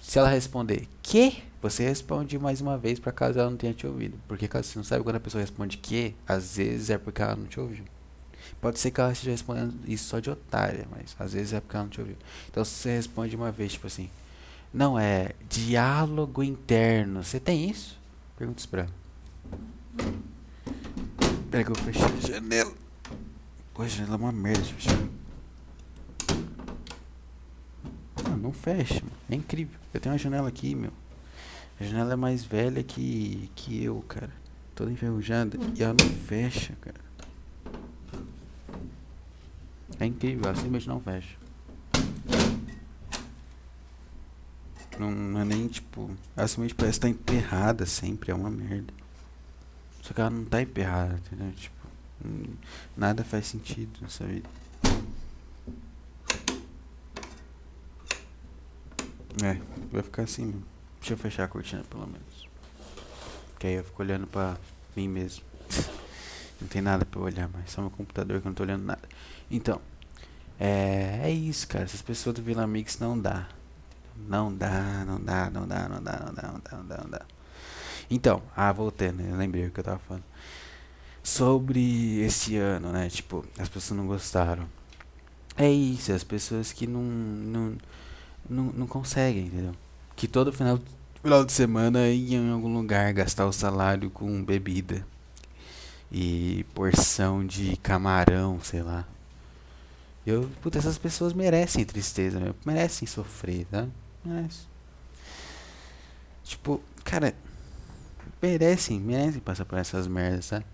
[0.00, 3.86] Se ela responder que, você responde mais uma vez para caso ela não tenha te
[3.86, 4.18] ouvido.
[4.26, 7.36] Porque caso você não sabe quando a pessoa responde que, às vezes é porque ela
[7.36, 7.84] não te ouviu.
[8.60, 11.76] Pode ser que ela esteja respondendo isso só de otária, mas às vezes é porque
[11.76, 12.16] ela não te ouviu.
[12.50, 14.10] Então você responde uma vez, tipo assim,
[14.72, 17.22] não é diálogo interno.
[17.22, 17.98] Você tem isso?
[18.36, 18.90] Pergunta isso pra ela.
[21.50, 22.72] Pera que eu fechei a janela.
[23.74, 24.98] Pô, a janela é uma merda de fechar.
[28.24, 29.16] Não, não fecha, mano.
[29.28, 29.78] É incrível.
[29.92, 30.92] Eu tenho uma janela aqui, meu.
[31.80, 34.30] A janela é mais velha que, que eu, cara.
[34.74, 35.58] Toda enferrujada.
[35.74, 37.00] E ela não fecha, cara.
[39.98, 41.36] É incrível, ela simplesmente não fecha.
[44.98, 46.10] Não, não é nem tipo.
[46.36, 48.92] Ela simplesmente parece estar tá emperrada sempre, é uma merda.
[50.02, 51.52] Só que ela não tá emperrada, entendeu?
[51.52, 51.76] Tipo,
[52.94, 54.48] nada faz sentido nessa vida.
[59.42, 59.58] É,
[59.90, 60.79] vai ficar assim mesmo.
[61.00, 62.48] Deixa eu fechar a cortina pelo menos.
[63.58, 64.56] Que aí eu fico olhando pra
[64.94, 65.44] mim mesmo.
[66.60, 67.70] não tem nada pra eu olhar mais.
[67.70, 69.08] Só meu computador que eu não tô olhando nada.
[69.50, 69.80] Então,
[70.58, 71.84] é, é isso, cara.
[71.84, 73.48] Essas pessoas do Vila Mix não dá.
[74.28, 77.10] Não dá, não dá, não dá, não dá, não dá, não dá, não dá, não
[77.10, 77.22] dá.
[78.10, 79.08] Então, ah, voltei?
[79.08, 80.24] Eu lembrei o que eu tava falando.
[81.22, 83.08] Sobre esse ano, né?
[83.08, 84.68] Tipo, as pessoas não gostaram.
[85.56, 87.76] É isso, as pessoas que não, não
[88.50, 89.74] não, não conseguem, entendeu?
[90.20, 90.78] Que todo final,
[91.22, 95.02] final de semana iam em algum lugar gastar o salário com bebida
[96.12, 99.08] e porção de camarão, sei lá.
[100.26, 102.54] Eu, puta, essas pessoas merecem tristeza, meu.
[102.66, 103.86] merecem sofrer, tá?
[106.44, 107.34] Tipo, cara,
[108.42, 110.66] merecem, merecem passar por essas merdas, sabe?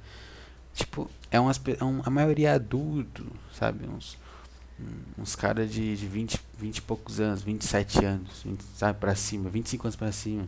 [0.75, 3.87] Tipo, é umas, é um, a maioria adulto, sabe?
[3.87, 4.19] Uns,
[5.19, 9.49] uns caras de, de 20, 20 e poucos anos, 27 anos, 20, sabe, pra cima,
[9.49, 10.47] 25 anos pra cima.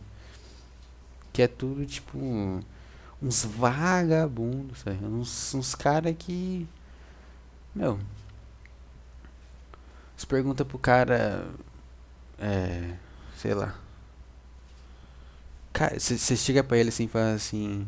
[1.33, 2.17] Que é tudo tipo
[3.21, 5.03] uns vagabundos, sabe?
[5.05, 6.67] Uns, uns caras que.
[7.75, 7.99] Meu.
[10.15, 11.47] Você pergunta pro cara.
[12.39, 12.95] É.
[13.37, 13.75] Sei lá.
[15.73, 17.87] Cara, você chega pra ele assim e fala assim.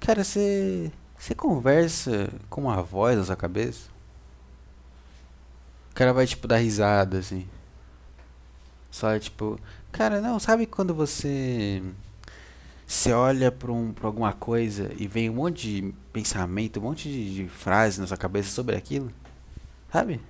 [0.00, 0.92] Cara, você.
[1.18, 3.90] Você conversa com uma voz na sua cabeça?
[5.98, 7.44] Cara vai, tipo, dar risada, assim.
[8.88, 9.58] Só, tipo...
[9.90, 11.82] Cara, não, sabe quando você...
[12.86, 17.08] Você olha pra, um, pra alguma coisa e vem um monte de pensamento, um monte
[17.08, 19.12] de, de frase na sua cabeça sobre aquilo?
[19.92, 20.20] Sabe?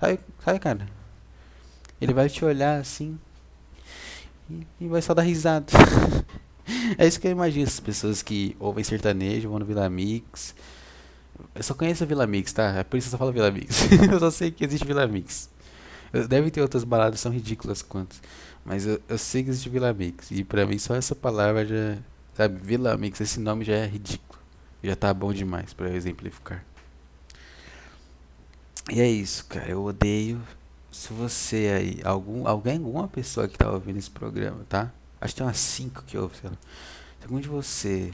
[0.00, 0.86] Sabe, sabe cara?
[2.00, 3.18] Ele vai te olhar assim
[4.48, 5.66] e, e vai só dar risada.
[6.96, 10.54] é isso que eu imagino, essas pessoas que ouvem sertanejo, vão no Vila Mix,
[11.54, 12.76] Eu só conheço a Vila Mix, tá?
[12.76, 13.90] É por isso que eu só falo Vila Mix.
[14.12, 15.50] eu só sei que existe Vila Mix.
[16.28, 18.20] Deve ter outras baladas são ridículas quantas.
[18.64, 20.30] Mas eu, eu sei que existe Vila Mix.
[20.30, 21.98] E pra mim só essa palavra já.
[22.34, 24.38] Sabe, Vila Mix, esse nome já é ridículo.
[24.82, 26.64] Já tá bom demais pra exemplificar.
[28.90, 29.68] E é isso, cara.
[29.68, 30.40] Eu odeio.
[30.90, 34.92] Se você aí, algum, alguém, alguma pessoa que tá ouvindo esse programa, tá?
[35.20, 36.56] Acho que tem umas 5 que ouve, sei lá.
[37.20, 38.12] Se algum de você.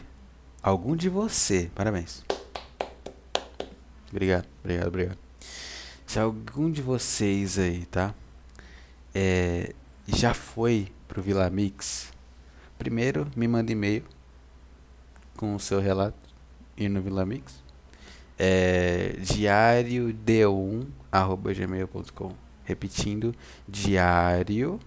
[0.63, 1.71] Algum de você.
[1.75, 2.25] Parabéns.
[4.13, 5.19] Obrigado, obrigado, obrigado.
[6.07, 8.15] Se algum de vocês aí, tá?
[9.15, 9.73] É,
[10.07, 12.13] já foi pro Vila Mix,
[12.79, 14.05] primeiro me manda e-mail
[15.35, 16.19] com o seu relato
[16.77, 17.63] ir no Vila Mix.
[18.39, 23.35] É, diário d1 arroba gmail.com repetindo
[23.67, 24.79] diário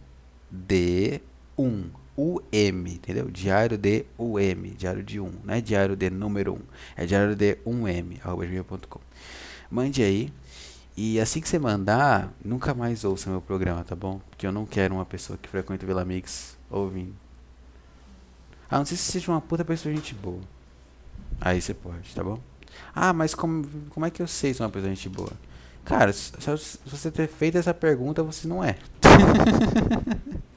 [0.54, 3.30] d1 UM, entendeu?
[3.30, 6.60] Diário de UM, diário de 1, não é diário de número 1,
[6.96, 9.00] é diário de 1M, arroba gmail.com.
[9.70, 10.32] Mande aí.
[10.98, 14.22] E assim que você mandar, nunca mais ouça meu programa, tá bom?
[14.30, 17.14] Porque eu não quero uma pessoa que frequenta o Vila Mix ouvindo.
[18.70, 20.40] Ah, não sei se seja uma puta pessoa gente boa.
[21.42, 22.40] Aí você pode, tá bom?
[22.94, 25.34] Ah, mas como, como é que eu sei se é uma pessoa gente boa?
[25.84, 28.78] Cara, se, se você ter feito essa pergunta, você não é.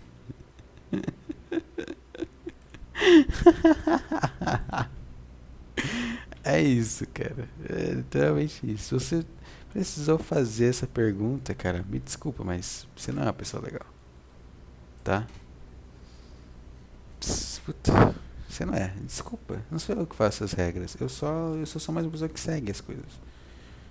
[6.44, 7.48] é isso, cara.
[7.68, 8.98] É literalmente isso.
[8.98, 9.24] Você
[9.72, 13.86] precisou fazer essa pergunta, cara, me desculpa, mas você não é uma pessoa legal.
[15.04, 15.26] Tá?
[17.64, 18.14] Puta,
[18.48, 18.94] você não é.
[19.04, 19.62] Desculpa.
[19.70, 20.96] Não sou eu que faço as regras.
[21.00, 23.04] Eu só, eu sou só mais uma pessoa que segue as coisas.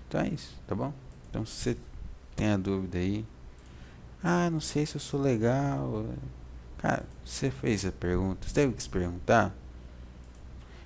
[0.07, 0.93] Então é isso, tá bom?
[1.29, 1.77] Então se você
[2.35, 3.25] tem a dúvida aí.
[4.23, 6.05] Ah, não sei se eu sou legal.
[7.23, 9.55] Você fez a pergunta, você teve que se perguntar?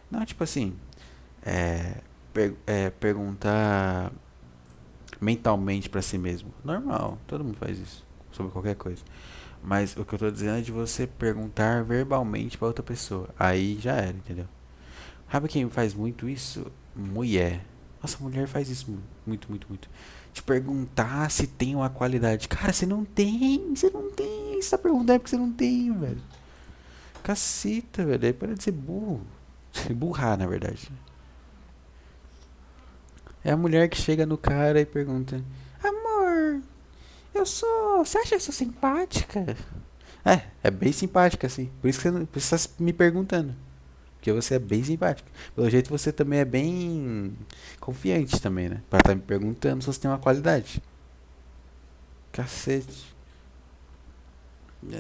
[0.10, 0.76] Não, tipo assim,
[1.44, 2.02] é,
[2.34, 4.12] per, é perguntar
[5.20, 6.54] mentalmente para si mesmo.
[6.64, 9.04] Normal, todo mundo faz isso sobre qualquer coisa.
[9.64, 13.30] Mas o que eu tô dizendo é de você perguntar verbalmente para outra pessoa.
[13.38, 14.48] Aí já era, entendeu?
[15.32, 16.66] Sabe quem faz muito isso?
[16.96, 17.64] Mulher.
[18.02, 19.88] Nossa, mulher faz isso muito, muito, muito.
[20.34, 22.48] Te perguntar se tem uma qualidade.
[22.48, 24.62] Cara, você não tem, você não tem.
[24.62, 26.22] Você tá perguntando é porque você não tem, velho.
[27.24, 28.26] Caceta, velho.
[28.26, 29.22] Aí para de ser burro.
[29.92, 30.92] Burrar, na verdade.
[33.44, 35.44] É a mulher que chega no cara e pergunta:
[35.84, 36.62] Amor,
[37.34, 38.06] eu sou.
[38.06, 39.58] Você acha que eu sou simpática?
[40.24, 41.72] É, é bem simpática, assim.
[41.82, 43.56] Por isso que você, não, você está me perguntando.
[44.22, 45.28] Porque você é bem simpático.
[45.56, 47.36] Pelo jeito você também é bem
[47.80, 48.84] confiante também, né?
[48.88, 50.80] Para estar tá me perguntando se você tem uma qualidade.
[52.32, 53.16] Cacete.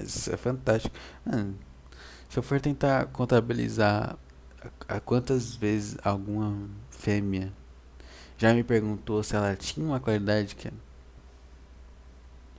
[0.03, 0.95] Isso é fantástico.
[1.23, 1.55] Mano,
[2.27, 4.17] se eu for tentar contabilizar
[4.87, 7.53] a, a quantas vezes alguma fêmea
[8.39, 10.67] já me perguntou se ela tinha uma qualidade que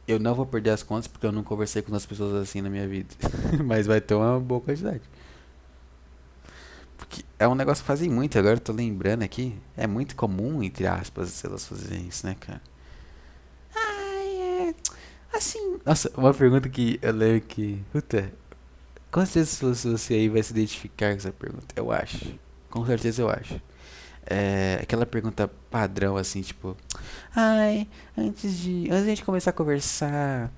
[0.07, 2.71] eu não vou perder as contas porque eu não conversei com as pessoas assim na
[2.71, 3.09] minha vida.
[3.67, 5.03] Mas vai ter uma boa quantidade.
[7.13, 9.55] Porque é um negócio que fazem muito, agora eu tô lembrando aqui.
[9.77, 12.63] É muito comum, entre aspas, elas fazerem isso, né, cara?
[13.75, 14.29] Ai,
[14.71, 14.75] é.
[15.37, 15.79] Assim.
[15.85, 17.85] Nossa, uma pergunta que eu lembro que.
[17.93, 18.33] Puta.
[19.11, 21.67] Com certeza você aí vai se identificar com essa pergunta.
[21.77, 22.35] Eu acho.
[22.71, 23.61] Com certeza eu acho.
[24.25, 26.75] É, aquela pergunta padrão assim, tipo.
[27.37, 28.89] Ai, antes de.
[28.91, 30.51] Antes de a gente começar a conversar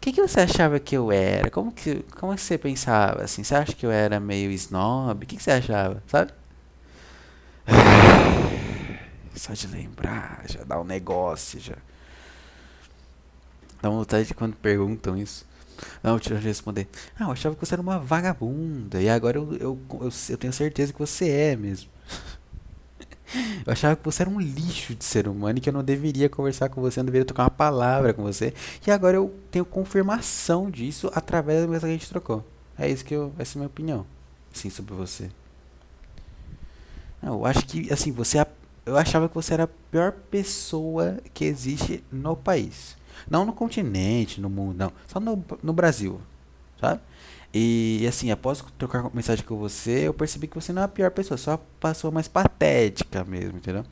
[0.00, 1.50] que, que você achava que eu era?
[1.50, 3.42] Como que, como que você pensava assim?
[3.42, 5.24] Você acha que eu era meio snob?
[5.24, 6.02] O que, que você achava?
[6.06, 6.32] Sabe?
[9.34, 11.76] Só de lembrar, já dá um negócio, já.
[13.80, 15.46] Dá uma vontade de quando perguntam isso.
[16.02, 16.88] Não, deixa eu responder.
[17.18, 19.00] Ah, eu achava que você era uma vagabunda.
[19.00, 21.88] E agora eu, eu, eu, eu tenho certeza que você é mesmo.
[23.66, 26.28] Eu achava que você era um lixo de ser humano e que eu não deveria
[26.28, 28.54] conversar com você, não deveria tocar uma palavra com você.
[28.86, 32.44] E agora eu tenho confirmação disso através da mensagem que a gente trocou.
[32.78, 34.06] É isso que eu, essa é a minha opinião,
[34.52, 35.30] sim, sobre você.
[37.20, 38.46] Não, eu acho que, assim, você, é
[38.88, 42.96] eu achava que você era a pior pessoa que existe no país.
[43.28, 44.92] Não no continente, no mundo, não.
[45.06, 46.20] Só no, no Brasil,
[46.80, 47.00] sabe?
[47.52, 51.10] E assim, após trocar mensagem com você, eu percebi que você não é a pior
[51.10, 53.84] pessoa, só a pessoa mais patética mesmo, entendeu?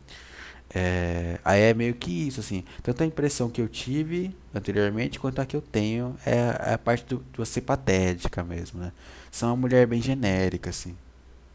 [0.74, 2.64] É, aí é meio que isso, assim.
[2.82, 6.78] Tanto a impressão que eu tive anteriormente, quanto a que eu tenho, é, é a
[6.78, 8.92] parte do, de você patética mesmo, né?
[9.30, 10.96] São uma mulher bem genérica, assim,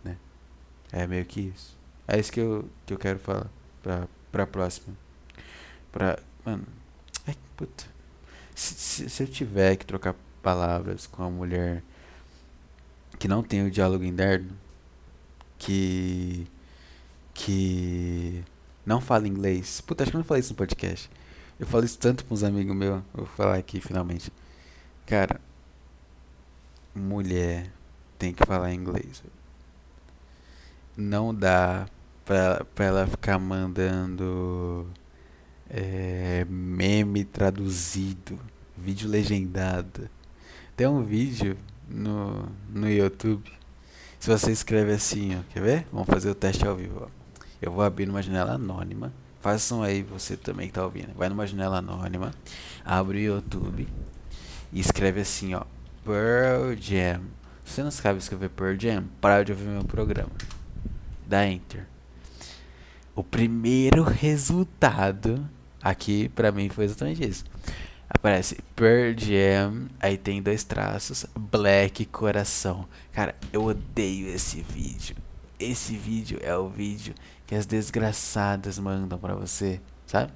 [0.03, 0.17] né?
[0.91, 1.77] É meio que isso.
[2.07, 3.47] É isso que eu, que eu quero falar
[3.83, 4.95] pra, pra próxima.
[5.91, 6.17] Pra.
[6.45, 6.65] Mano.
[7.27, 7.85] Ai, puta.
[8.55, 11.83] Se, se, se eu tiver que trocar palavras com a mulher
[13.21, 14.49] que não tem o diálogo interno,
[15.59, 16.47] que
[17.35, 18.43] que
[18.83, 19.79] não fala inglês.
[19.79, 21.07] Puta, acho que eu não falei isso no podcast.
[21.59, 23.03] Eu falo isso tanto com uns amigos meus.
[23.13, 24.33] Vou falar aqui finalmente.
[25.05, 25.39] Cara,
[26.95, 27.71] mulher
[28.17, 29.23] tem que falar inglês.
[30.97, 31.87] Não dá
[32.25, 34.87] pra, pra ela ficar mandando
[35.69, 38.39] é, meme traduzido,
[38.75, 40.09] vídeo legendado.
[40.75, 41.55] Tem um vídeo
[41.93, 43.51] no, no YouTube.
[44.19, 45.87] Se você escreve assim, ó, quer ver?
[45.91, 47.07] Vamos fazer o teste ao vivo.
[47.07, 47.21] Ó.
[47.61, 49.11] Eu vou abrir numa janela anônima.
[49.41, 51.13] Façam aí você também que tá ouvindo.
[51.15, 52.31] Vai numa janela anônima,
[52.85, 53.87] abre o YouTube
[54.71, 55.63] e escreve assim, ó,
[56.05, 57.21] Pearl Jam.
[57.65, 60.29] Se você não sabe escrever Pearl Jam, para de ouvir meu programa.
[61.27, 61.87] Dá Enter.
[63.15, 65.47] O primeiro resultado
[65.81, 67.43] aqui pra mim foi exatamente isso.
[68.13, 72.85] Aparece Pearl Jam, aí tem dois traços, Black Coração.
[73.13, 75.15] Cara, eu odeio esse vídeo.
[75.57, 77.15] Esse vídeo é o vídeo
[77.47, 80.31] que as desgraçadas mandam para você, sabe?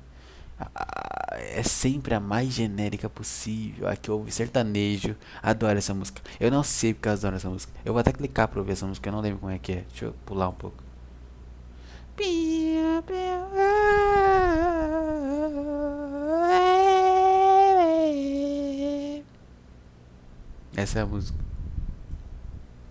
[1.33, 3.89] É sempre a mais genérica possível.
[3.89, 6.21] A que ouve sertanejo, adora essa música.
[6.39, 7.73] Eu não sei porque eu adoro essa música.
[7.83, 9.83] Eu vou até clicar pra ouvir essa música, eu não lembro como é que é.
[9.89, 10.81] Deixa eu pular um pouco.
[20.75, 21.37] Essa é a música.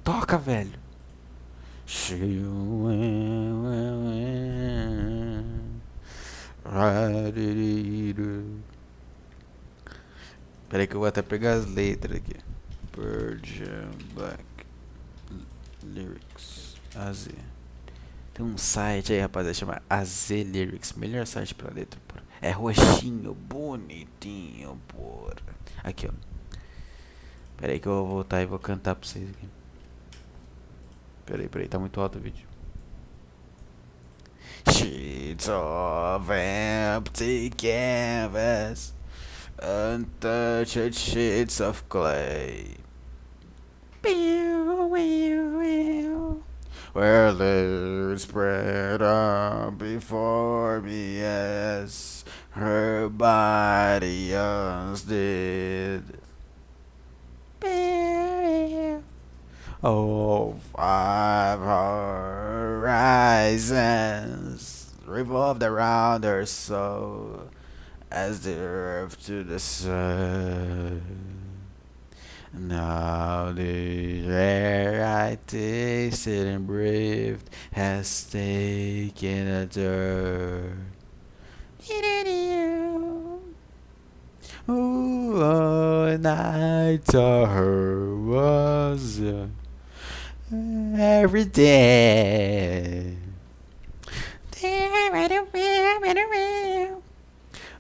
[0.03, 0.79] Toca, velho.
[10.69, 12.35] Peraí que eu vou até pegar as letras aqui.
[12.97, 14.45] Virgin Black
[15.83, 17.29] Lyrics AZ.
[18.33, 20.95] Tem um site aí, rapaziada, chama AZ Lyrics.
[20.95, 22.25] Melhor site pra letra, porra.
[22.41, 25.35] É roxinho, bonitinho, porra.
[25.83, 26.13] Aqui, ó.
[27.57, 29.49] Peraí que eu vou voltar e vou cantar pra vocês aqui.
[31.25, 32.47] Peraí, peraí, tá muito alto o vídeo.
[34.71, 38.95] Sheets of empty canvas,
[39.61, 42.77] untouched sheets of clay.
[46.93, 56.24] Where they spread up before me as her body once did.
[59.87, 61.59] Oh, five
[62.81, 63.75] horizons
[65.05, 67.51] revolved around her soul
[68.11, 71.03] as the earth to the sun.
[72.55, 80.93] Now the air I tasted and breathed has taken a turn.
[84.69, 89.21] Ooh, and I saw her was.
[89.21, 89.49] Uh,
[90.97, 93.17] every day.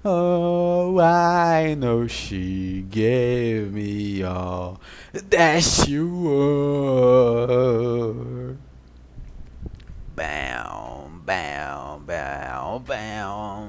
[0.07, 4.78] Oh, I know she gave me all
[5.12, 7.47] that she were.
[10.14, 13.68] Bow, bow, bow, bow.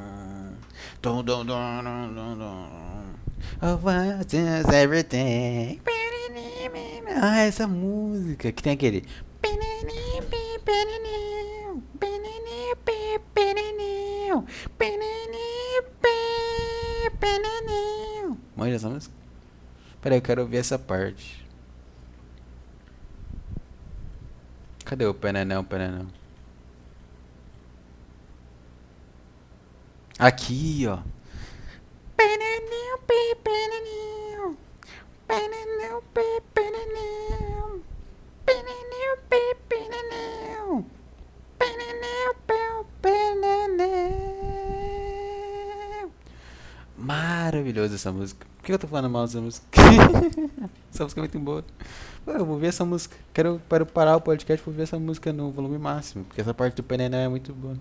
[1.01, 2.84] Dun, dun, dun, dun, dun, dun.
[3.61, 5.81] Oh, what is everything?
[7.07, 9.05] Ah, essa música que tem aquele.
[18.55, 19.13] Manja essa música?
[20.01, 21.45] Peraí, eu quero ouvir essa parte.
[24.85, 26.07] Cadê o penenão, penenão?
[30.17, 30.99] Aqui, ó.
[46.97, 48.45] Maravilhosa essa música.
[48.57, 49.65] Por que eu tô falando mal dessa música?
[50.91, 51.63] essa música é muito boa.
[52.25, 53.15] Eu vou ver essa música.
[53.33, 56.23] Quero para parar o podcast vou ver essa música no volume máximo.
[56.25, 57.77] Porque essa parte do Penenão é muito boa.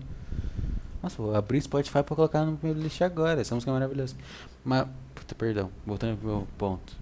[1.05, 3.39] Nossa, vou abrir Spotify pra colocar no meu list agora.
[3.39, 4.15] Essa música é maravilhosa.
[4.63, 5.71] Mas, puta, perdão.
[5.85, 6.97] Voltando pro meu ponto.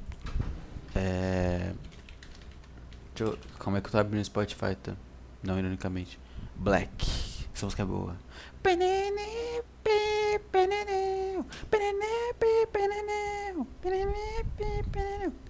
[0.93, 1.71] É.
[3.17, 4.93] Eu, como é que eu tô abrindo o Spotify, tá?
[5.41, 6.19] Não, ironicamente.
[6.53, 7.47] Black.
[7.55, 8.17] Essa música é boa.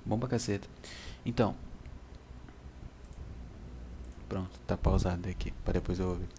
[0.05, 0.67] Bom pra caceta.
[1.25, 1.55] Então.
[4.29, 5.51] Pronto, tá pausado aqui.
[5.63, 6.29] Pra depois eu ouvir.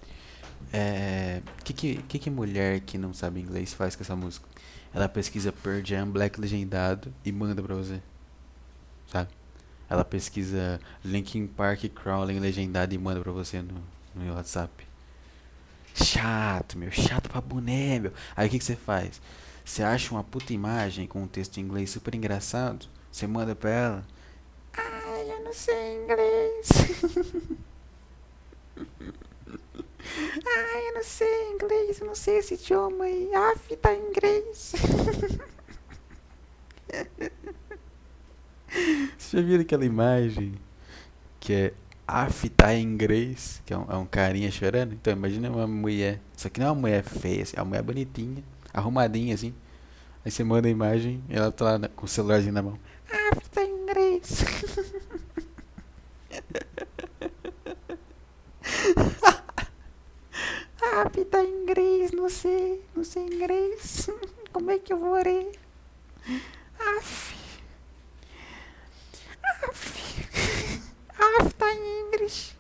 [0.73, 1.41] É.
[1.65, 4.47] Que que, que que mulher que não sabe inglês faz com essa música?
[4.93, 8.01] Ela pesquisa Pearl Jam Black legendado e manda pra você.
[9.11, 9.31] Sabe?
[9.89, 13.83] Ela pesquisa Linkin Park Crawling legendado e manda pra você no,
[14.15, 14.87] no WhatsApp.
[15.95, 16.91] Chato, meu.
[16.91, 18.13] Chato pra boné, meu.
[18.37, 19.21] Aí o que, que você faz?
[19.65, 22.87] Você acha uma puta imagem com um texto em inglês super engraçado?
[23.11, 24.07] Você manda pra ela.
[24.77, 26.69] Ai, eu não sei inglês.
[30.47, 33.35] Ai, eu não sei inglês, eu não sei esse idioma aí.
[33.35, 34.73] Af, tá em inglês.
[39.19, 40.55] Você já viu aquela imagem
[41.41, 41.73] que é
[42.07, 43.63] Af, tá em inglês?
[43.65, 44.93] Que é um, é um carinha chorando?
[44.93, 46.21] Então, imagina uma mulher.
[46.37, 49.55] Só que não é uma mulher feia, assim, é uma mulher bonitinha, arrumadinha assim.
[50.25, 52.79] Aí você manda a imagem e ela tá lá com o celularzinho na mão.
[53.11, 54.45] Af, tá em inglês.
[60.97, 64.09] Em inglês, não sei, não sei inglês.
[64.53, 65.51] Como é que eu vou ler?
[66.79, 67.35] Af.
[69.43, 70.05] Af.
[71.19, 72.55] Af, tá em inglês.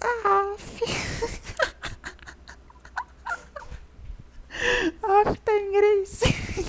[0.00, 0.80] Af.
[5.02, 6.20] Af, tá em inglês.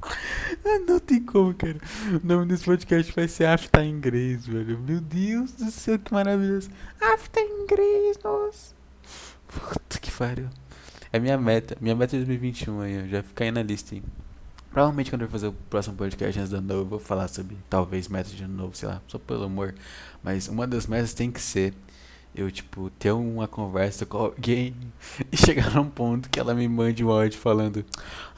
[0.00, 0.47] Ah,
[0.86, 1.78] Não tem como, cara.
[2.22, 4.78] O nome desse podcast vai ser Afta em inglês, velho.
[4.78, 6.70] Meu Deus do céu, que maravilhoso.
[7.00, 8.74] Afta em inglês, nossa.
[9.46, 10.48] Puta que pariu.
[11.12, 11.76] É minha meta.
[11.80, 13.06] Minha meta é 2021 aí, ó.
[13.06, 14.02] Já fica aí na lista, hein.
[14.70, 17.56] Provavelmente quando eu fazer o próximo podcast antes do ano novo, eu vou falar sobre
[17.70, 19.74] talvez metas de ano novo, sei lá, só pelo amor.
[20.22, 21.74] Mas uma das metas tem que ser
[22.38, 24.76] eu, tipo, ter uma conversa com alguém
[25.32, 27.84] e chegar num ponto que ela me mande um áudio falando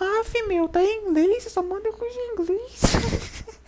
[0.00, 2.80] Ah, meu, tá em inglês, só manda coisa em inglês.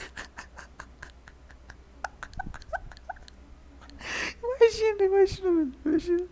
[4.42, 6.24] imagina, imagina, imagina.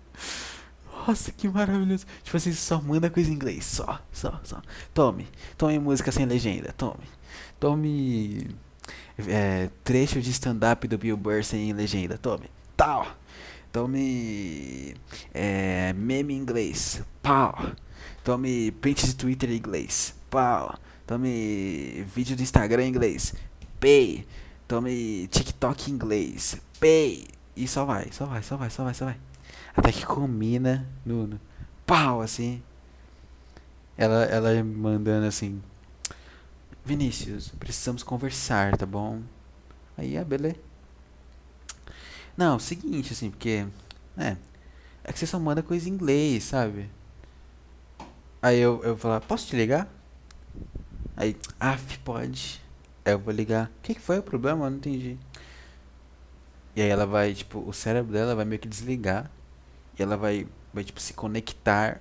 [1.07, 2.07] Nossa, que maravilhoso.
[2.23, 4.63] Tipo assim, só manda coisa em inglês, só, só, só.
[4.95, 5.29] Tome,
[5.59, 7.05] tome música sem legenda, tome.
[7.59, 8.57] Tome
[9.29, 12.47] é, trecho de stand-up do Bill Burr sem legenda, tome.
[12.77, 13.20] Tal.
[13.73, 14.95] Tome
[15.33, 17.57] é, meme em inglês, pau.
[18.25, 20.77] Tome print de Twitter em inglês, pau.
[21.07, 23.35] Tome vídeo do Instagram em inglês,
[23.79, 24.27] pay.
[24.67, 27.29] Tome TikTok em inglês, pay.
[27.55, 29.17] E só vai, só vai, só vai, só vai, só vai.
[29.77, 31.41] Até que combina no, no
[31.87, 32.63] pau, assim.
[33.97, 35.63] Ela, ela mandando assim:
[36.85, 39.21] Vinícius, precisamos conversar, tá bom?
[39.97, 40.70] Aí, ah, beleza.
[42.41, 43.67] Não, seguinte, assim, porque.
[44.17, 44.35] É.
[45.05, 46.91] É que você só manda coisa em inglês, sabe?
[48.41, 49.87] Aí eu, eu vou falar, posso te ligar?
[51.15, 52.63] Aí, af, pode.
[53.05, 53.67] Aí eu vou ligar.
[53.67, 54.65] O que, que foi o problema?
[54.65, 55.19] Eu não entendi.
[56.75, 59.31] E aí ela vai, tipo, o cérebro dela vai meio que desligar.
[59.99, 62.01] E ela vai, vai tipo, se conectar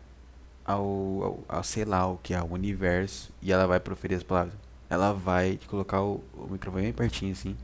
[0.64, 0.86] ao,
[1.22, 3.30] ao, ao sei lá, o que é o universo.
[3.42, 4.56] E ela vai proferir as palavras.
[4.90, 7.58] Ela vai colocar o, o microfone bem pertinho, assim.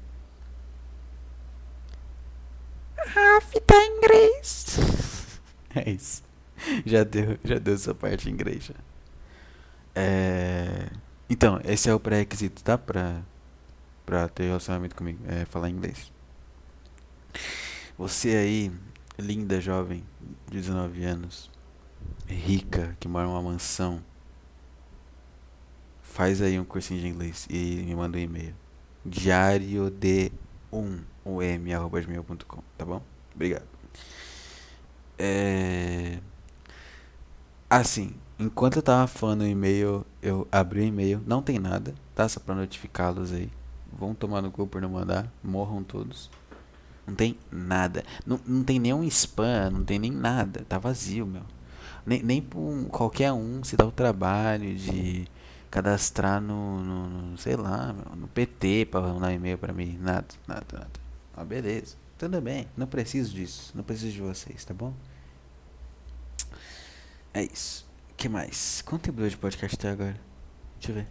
[3.05, 4.75] Af, tá em inglês.
[5.77, 6.23] É isso.
[6.85, 8.63] Já deu, já deu sua parte em inglês.
[8.63, 8.75] Já.
[9.93, 10.89] É...
[11.29, 12.77] Então, esse é o pré-requisito, tá?
[12.77, 13.21] Pra,
[14.05, 15.19] pra ter relacionamento comigo.
[15.27, 16.13] É falar inglês.
[17.97, 18.71] Você aí,
[19.19, 20.03] linda jovem,
[20.49, 21.51] de 19 anos,
[22.27, 24.01] rica, que mora numa mansão,
[26.01, 28.55] faz aí um cursinho de inglês e me manda um e-mail.
[29.05, 30.31] Diário de
[30.71, 33.01] 1 um, tá bom?
[33.33, 33.65] Obrigado.
[35.17, 36.19] É...
[37.69, 42.29] Assim, enquanto eu tava falando o e-mail, eu abri o e-mail, não tem nada, tá?
[42.29, 43.49] Só pra notificá-los aí.
[43.91, 46.29] Vão tomar no cu por não mandar, morram todos.
[47.07, 48.03] Não tem nada.
[48.25, 50.65] Não, não tem nenhum spam, não tem nem nada.
[50.67, 51.43] Tá vazio, meu.
[52.05, 55.27] Nem, nem um, qualquer um se dá o trabalho de
[55.71, 59.97] cadastrar no, no, no sei lá, meu, no PT pra mandar e-mail pra mim.
[60.01, 61.04] Nada, nada, nada.
[61.35, 61.97] Ah, beleza.
[62.17, 62.67] Tudo bem.
[62.77, 63.71] Não preciso disso.
[63.75, 64.93] Não preciso de vocês, tá bom?
[67.33, 67.85] É isso.
[68.15, 68.81] Que mais?
[68.81, 70.17] Quanto tempo deu de podcast até agora?
[70.79, 71.07] Deixa eu ver.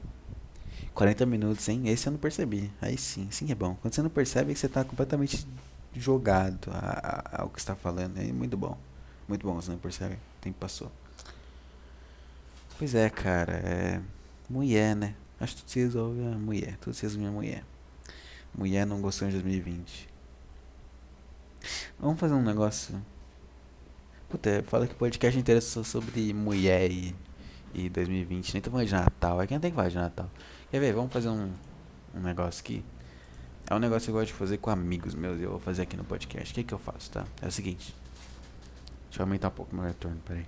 [0.94, 1.88] 40 minutos, hein?
[1.88, 2.72] Esse eu não percebi.
[2.80, 3.76] Aí sim, sim é bom.
[3.82, 5.46] Quando você não percebe você tá completamente
[5.94, 6.70] jogado
[7.32, 8.18] ao que está falando.
[8.18, 8.78] É muito bom.
[9.28, 10.14] Muito bom, você não percebe.
[10.14, 10.90] O tempo passou.
[12.78, 13.52] Pois é, cara.
[13.52, 14.00] É.
[14.48, 15.14] Mulher, né?
[15.38, 16.78] Acho que tudo se resolve a mulher.
[16.78, 17.64] Tudo se resume a mulher.
[18.56, 20.13] Mulher não gostou em 2020.
[21.98, 23.00] Vamos fazer um negócio.
[24.28, 27.14] Puta, fala que o podcast inteiro é só sobre mulher e,
[27.72, 28.54] e 2020.
[28.54, 29.40] Nem tô falando de Natal.
[29.40, 30.30] É quem tem que falar de Natal.
[30.70, 30.92] Quer ver?
[30.92, 31.52] Vamos fazer um,
[32.14, 32.84] um negócio aqui.
[33.68, 35.40] É um negócio que eu gosto de fazer com amigos meus.
[35.40, 36.52] Eu vou fazer aqui no podcast.
[36.52, 37.24] O que, que eu faço, tá?
[37.40, 37.94] É o seguinte.
[39.08, 40.44] Deixa eu aumentar um pouco meu retorno, peraí.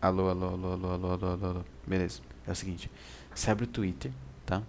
[0.00, 1.64] Alô, alô, alô, alô, alô, alô, alô, alô.
[1.86, 2.20] Beleza.
[2.46, 2.90] É o seguinte.
[3.34, 4.12] Você abre o Twitter,
[4.44, 4.62] tá?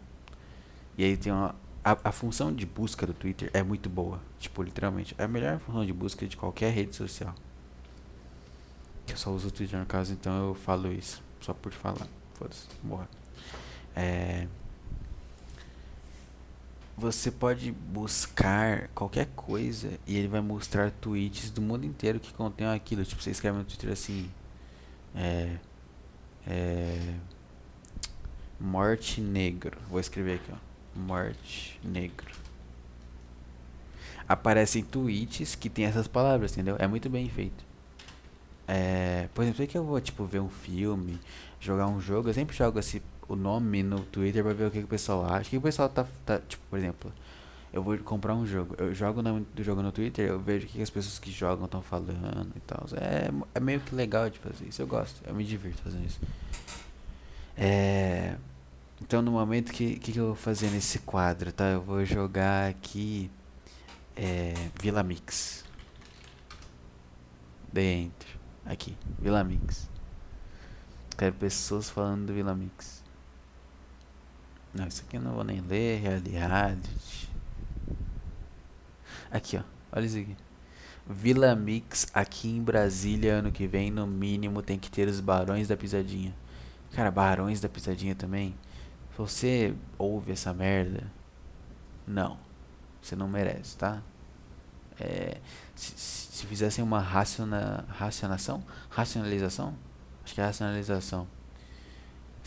[0.97, 1.53] E aí tem uma,
[1.87, 4.19] A, a função de busca do Twitter é muito boa.
[4.39, 5.15] Tipo, literalmente.
[5.17, 7.33] É a melhor função de busca de qualquer rede social.
[9.05, 11.23] Que eu só uso o Twitter no caso, então eu falo isso.
[11.39, 12.07] Só por falar.
[12.33, 13.07] Foda-se, morra.
[13.95, 14.47] É
[16.97, 22.65] você pode buscar qualquer coisa e ele vai mostrar tweets do mundo inteiro que contém
[22.65, 23.05] aquilo.
[23.05, 24.29] Tipo, você escreve no Twitter assim.
[25.15, 25.57] É.
[26.47, 27.13] É.
[28.59, 29.77] Morte negro.
[29.89, 30.66] Vou escrever aqui, ó.
[30.97, 32.31] Morte negro.
[34.27, 36.75] Aparecem tweets que tem essas palavras, entendeu?
[36.79, 37.65] É muito bem feito.
[38.67, 41.17] É, por exemplo, que eu vou tipo ver um filme,
[41.59, 44.79] jogar um jogo, eu sempre jogo assim o nome no Twitter pra ver o que,
[44.79, 45.47] que o pessoal acha.
[45.47, 47.13] O que o pessoal tá, tá, Tipo, por exemplo,
[47.71, 48.75] eu vou comprar um jogo.
[48.77, 51.19] Eu jogo o nome do jogo no Twitter, eu vejo o que, que as pessoas
[51.19, 52.85] que jogam estão falando e tal.
[52.95, 54.81] É, é meio que legal de fazer isso.
[54.81, 56.19] Eu gosto, eu me divirto fazendo isso.
[57.55, 58.35] É.
[59.01, 61.65] Então no momento que, que, eu vou fazer nesse quadro, tá?
[61.65, 63.29] Eu vou jogar aqui
[64.15, 65.63] é, Vila Mix.
[67.71, 68.37] Dentro.
[68.65, 69.87] Aqui, Vila Mix.
[71.17, 73.03] Quero pessoas falando do Vila Mix.
[74.73, 76.01] Não, isso aqui eu não vou nem ler.
[76.01, 77.29] Realidade.
[79.31, 79.63] Aqui, ó.
[79.91, 80.35] Olha isso aqui.
[81.09, 85.67] Vila Mix aqui em Brasília ano que vem, no mínimo, tem que ter os Barões
[85.67, 86.35] da Pisadinha.
[86.91, 88.53] Cara, Barões da Pisadinha também.
[89.17, 91.11] Você ouve essa merda,
[92.05, 92.37] não.
[93.01, 94.01] Você não merece, tá?
[94.99, 95.37] É,
[95.75, 99.75] se, se fizessem uma raciona, racionação, racionalização,
[100.23, 101.27] acho que é racionalização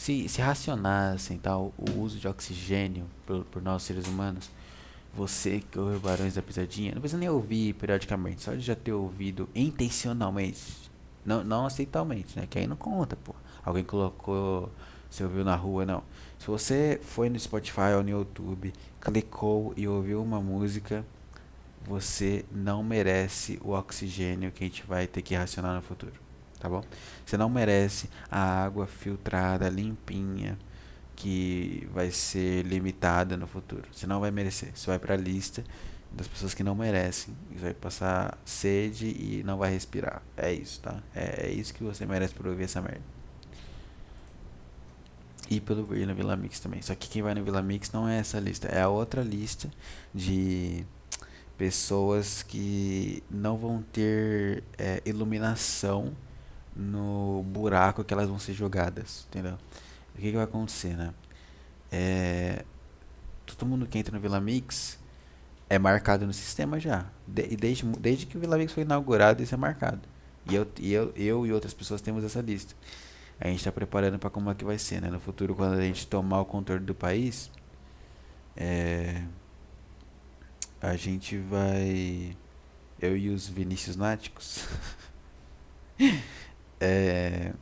[0.01, 4.51] se, se racionassem tal, o uso de oxigênio por, por nós seres humanos,
[5.13, 8.95] você que ouve Barões da Pisadinha, não precisa nem ouvir periodicamente, só de já ter
[8.95, 10.91] ouvido intencionalmente,
[11.23, 12.47] não, não acidentalmente, né?
[12.49, 13.35] Que aí não conta, pô.
[13.63, 14.73] Alguém colocou,
[15.11, 16.03] você ouviu na rua, não.
[16.39, 21.05] Se você foi no Spotify ou no YouTube, clicou e ouviu uma música,
[21.85, 26.31] você não merece o oxigênio que a gente vai ter que racionar no futuro
[26.61, 26.85] tá bom?
[27.25, 30.59] Você não merece a água filtrada, limpinha,
[31.17, 33.85] que vai ser limitada no futuro.
[33.91, 34.71] Você não vai merecer.
[34.75, 35.65] Você vai para a lista
[36.13, 37.35] das pessoas que não merecem.
[37.51, 40.23] Você vai passar sede e não vai respirar.
[40.37, 41.03] É isso, tá?
[41.15, 43.20] É, é isso que você merece por ouvir essa merda.
[45.51, 46.81] E pelo ir no Vila Mix também.
[46.81, 49.69] Só que quem vai no Vila Mix não é essa lista, é a outra lista
[50.15, 50.87] de
[51.59, 56.17] pessoas que não vão ter é, iluminação
[56.75, 59.59] no buraco que elas vão ser jogadas, entendeu?
[60.15, 61.13] O que, que vai acontecer, né?
[61.91, 62.65] É,
[63.45, 64.99] todo mundo que entra no Vila Mix
[65.69, 67.07] é marcado no sistema já.
[67.27, 70.01] De, desde, desde que o Vila Mix foi inaugurado, isso é marcado.
[70.49, 72.75] E eu, e eu, eu e outras pessoas temos essa lista.
[73.41, 75.09] A gente está preparando para como é que vai ser, né?
[75.09, 77.51] No futuro, quando a gente tomar o controle do país,
[78.55, 79.25] é,
[80.81, 82.37] a gente vai.
[83.01, 84.69] Eu e os Vinícius Náticos.
[86.79, 87.55] é,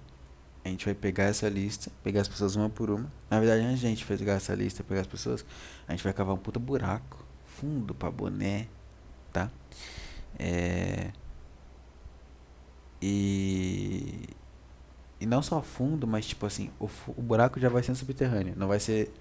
[0.65, 3.11] a gente vai pegar essa lista, pegar as pessoas uma por uma.
[3.31, 5.45] Na verdade, a gente pegar essa lista, pegar as pessoas,
[5.87, 8.67] a gente vai cavar um puta buraco, fundo pra boné,
[9.33, 9.49] tá?
[10.39, 11.13] É,
[13.01, 14.29] e
[15.21, 18.69] e não só fundo, mas tipo assim, o, o buraco já vai ser subterrâneo, não
[18.69, 19.13] vai ser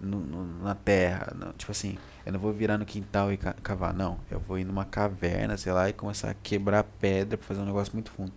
[0.00, 1.96] no, no, na terra, não, tipo assim,
[2.26, 5.72] eu não vou virar no quintal e cavar, não, eu vou ir numa caverna, sei
[5.72, 8.32] lá, e começar a quebrar pedra pra fazer um negócio muito fundo.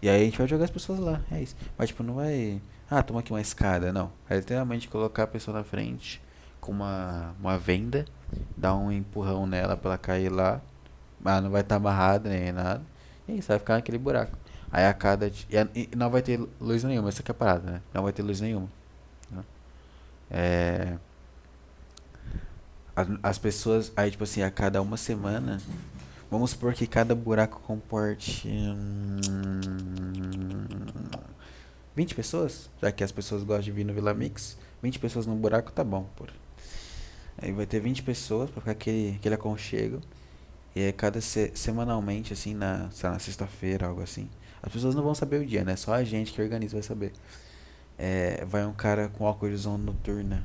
[0.00, 1.56] E aí a gente vai jogar as pessoas lá, é isso.
[1.76, 2.62] Mas tipo, não vai.
[2.88, 4.12] Ah, toma aqui uma escada, não.
[4.30, 6.22] É literalmente colocar a pessoa na frente
[6.60, 8.04] com uma, uma venda,
[8.56, 10.60] dar um empurrão nela pra ela cair lá.
[11.20, 12.80] Mas não vai estar tá amarrada nem nada.
[13.26, 14.38] E isso, vai ficar naquele buraco.
[14.70, 15.28] Aí a cada.
[15.74, 17.82] E não vai ter luz nenhuma, essa aqui é a parada, né?
[17.92, 18.68] Não vai ter luz nenhuma.
[19.30, 19.44] Né?
[20.30, 20.98] É.
[22.94, 23.92] As, as pessoas.
[23.96, 25.58] Aí, tipo assim, a cada uma semana
[26.30, 29.16] Vamos supor que cada buraco comporte hum,
[31.96, 34.58] 20 pessoas, já que as pessoas gostam de vir no Vila Mix.
[34.82, 36.30] 20 pessoas no buraco tá bom, por.
[37.38, 40.02] Aí vai ter 20 pessoas para ficar aquele, aquele aconchego.
[40.76, 44.28] E é cada se, semanalmente, assim, na, na sexta-feira, algo assim.
[44.62, 45.76] As pessoas não vão saber o dia, né?
[45.76, 47.12] Só a gente que organiza vai saber.
[47.96, 50.44] É, vai um cara com óculos de zona noturna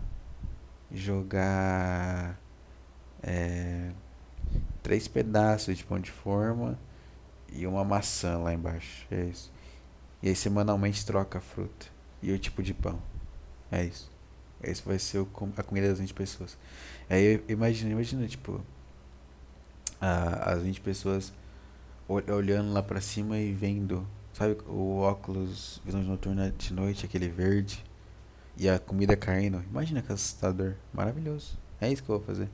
[0.92, 2.40] jogar.
[3.22, 3.92] É,
[4.82, 6.78] três pedaços de pão de forma
[7.52, 9.08] e uma maçã lá embaixo.
[9.10, 9.52] É isso.
[10.22, 11.88] E aí semanalmente troca a fruta
[12.22, 13.00] e o tipo de pão.
[13.72, 14.12] É isso.
[14.62, 16.58] Esse vai ser o, a comida das 20 pessoas.
[17.10, 18.62] Aí imagina, imagina, tipo,
[20.00, 21.34] a, as 20 pessoas
[22.32, 27.84] olhando lá pra cima e vendo, sabe, o óculos, visão noturna de noite, aquele verde,
[28.58, 29.64] e a comida caindo.
[29.70, 30.76] Imagina que assustador.
[30.94, 31.58] Maravilhoso.
[31.82, 32.50] É isso que eu vou fazer.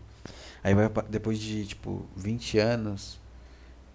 [0.64, 3.20] Aí vai, depois de, tipo, 20 anos,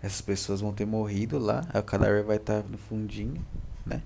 [0.02, 3.44] essas pessoas vão ter morrido lá, o cadáver vai estar tá no fundinho,
[3.84, 4.02] né?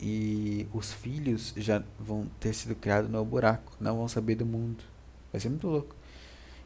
[0.00, 4.82] E os filhos já vão ter sido criados no buraco, não vão saber do mundo.
[5.30, 5.94] Vai ser muito louco.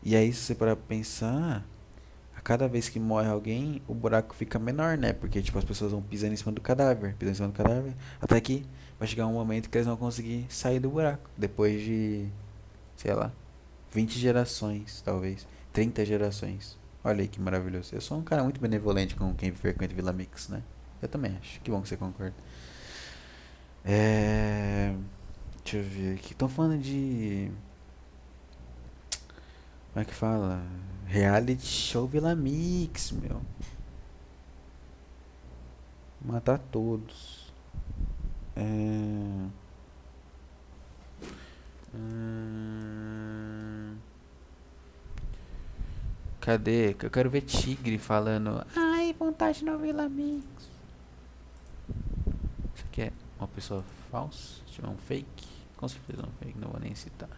[0.02, 1.66] E aí, se você parar pra pensar,
[2.44, 5.14] cada vez que morre alguém, o buraco fica menor, né?
[5.14, 7.94] Porque, tipo, as pessoas vão pisando em cima do cadáver, pisando em cima do cadáver,
[8.20, 8.66] até que
[8.98, 11.28] vai chegar um momento que eles vão conseguir sair do buraco.
[11.36, 12.28] Depois de,
[12.96, 13.32] sei lá,
[13.90, 15.46] 20 gerações, talvez.
[15.72, 16.78] 30 gerações.
[17.02, 17.94] Olha aí que maravilhoso.
[17.94, 20.62] Eu sou um cara muito benevolente com quem frequenta Vila Mix, né?
[21.00, 21.60] Eu também acho.
[21.60, 22.34] Que bom que você concorda.
[23.84, 24.94] É...
[25.62, 26.32] Deixa eu ver aqui.
[26.32, 27.50] Estão falando de.
[29.94, 30.60] Como é que fala?
[31.06, 33.40] Reality show Vila Mix, meu.
[36.20, 37.52] Matar todos.
[38.56, 39.46] É.
[41.94, 43.96] Hum...
[46.40, 46.96] Cadê?
[47.00, 48.66] Eu quero ver Tigre falando.
[48.74, 50.44] Ai, vontade de não Vila Mix.
[52.74, 54.60] Isso aqui é uma pessoa falsa?
[54.66, 55.46] Se tiver um fake?
[55.76, 57.30] Com certeza é um fake, não vou nem citar.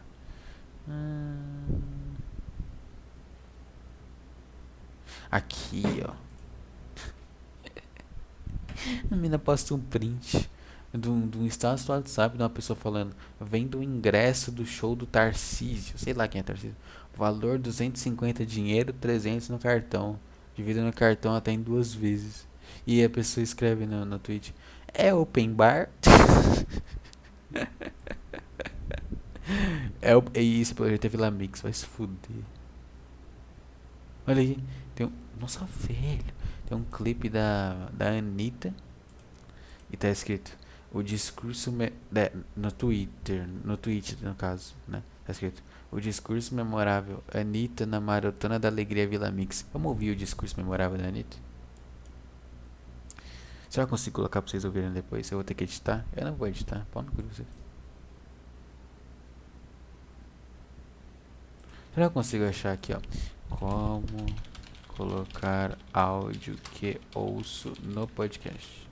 [0.88, 2.16] Hum...
[5.30, 6.12] Aqui, ó.
[9.10, 10.48] A mina posta um print
[10.92, 14.64] de um, de um status do WhatsApp de uma pessoa falando: vendo o ingresso do
[14.64, 15.98] show do Tarcísio.
[15.98, 16.76] Sei lá quem é Tarcísio.
[17.16, 20.18] Valor 250 dinheiro, 300 no cartão.
[20.54, 22.46] Divida no cartão até em duas vezes.
[22.86, 24.54] E a pessoa escreve no, no tweet:
[24.92, 25.88] É open bar?
[30.00, 32.16] é, é isso, pelo jeito é Vila Mix, vai se fuder.
[34.26, 34.58] Olha aí,
[34.97, 35.12] tem um.
[35.38, 36.24] Nossa, velho.
[36.66, 38.74] Tem um clipe da, da Anitta.
[39.92, 40.57] E tá escrito
[40.92, 45.03] o discurso me, de, no Twitter, no Twitter no caso, né?
[45.24, 49.66] Tá escrito o discurso memorável Anitta na Maratona da Alegria Vila Mix.
[49.72, 51.36] Vamos ouvir o discurso memorável da Anitta?
[53.68, 55.30] Será que eu consigo colocar pra vocês ouvirem depois?
[55.30, 56.05] Eu vou ter que editar?
[56.16, 57.47] Eu não vou editar, pau no cu vocês.
[61.94, 63.01] Será que eu consigo achar aqui, ó?
[63.57, 64.03] Como
[64.97, 68.86] colocar áudio que ouço no podcast?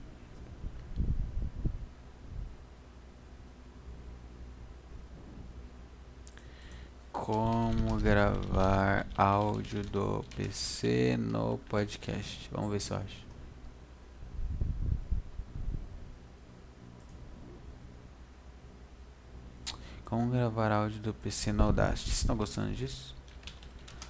[7.25, 12.47] como gravar áudio do PC no podcast.
[12.51, 13.25] Vamos ver se eu acho.
[20.05, 22.09] Como gravar áudio do PC no Audacity.
[22.09, 23.15] Vocês estão gostando disso?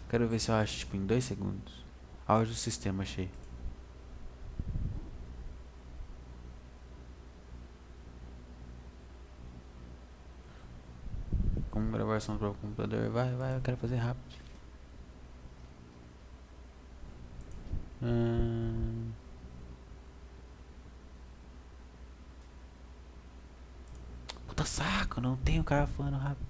[0.09, 1.84] Quero ver se eu acho tipo em 2 segundos.
[2.27, 3.29] Áudio sistema, achei.
[11.75, 13.09] como gravação para o computador.
[13.09, 14.35] Vai, vai, eu quero fazer rápido.
[18.01, 19.11] Hum...
[24.47, 26.47] Puta saco, não tenho cara falando rápido.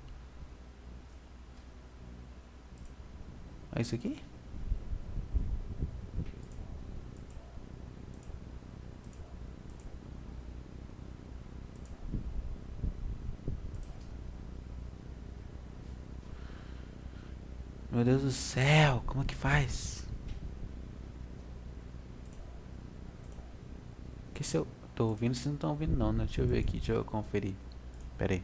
[3.75, 4.23] É isso aqui?
[18.05, 20.05] Deus do céu, como é que faz?
[24.31, 26.25] Que se eu tô ouvindo, vocês não estão ouvindo não, né?
[26.25, 27.55] Deixa eu ver aqui, deixa eu conferir.
[28.15, 28.43] Pera aí.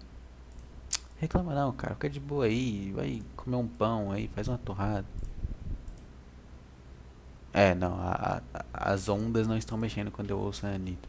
[1.19, 1.93] Reclama não, cara.
[1.93, 2.91] Fica de boa aí.
[2.91, 5.05] Vai comer um pão aí, faz uma torrada.
[7.53, 11.07] É, não, a, a, as ondas não estão mexendo quando eu ouço a Anitta.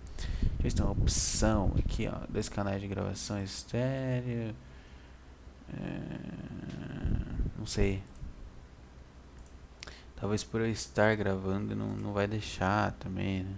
[0.63, 2.27] Já tem uma opção aqui, ó.
[2.29, 4.55] Dois canais de gravação estéreo.
[5.73, 6.01] É,
[7.59, 8.03] não sei.
[10.23, 13.57] Talvez por eu estar gravando não, não vai deixar também, né?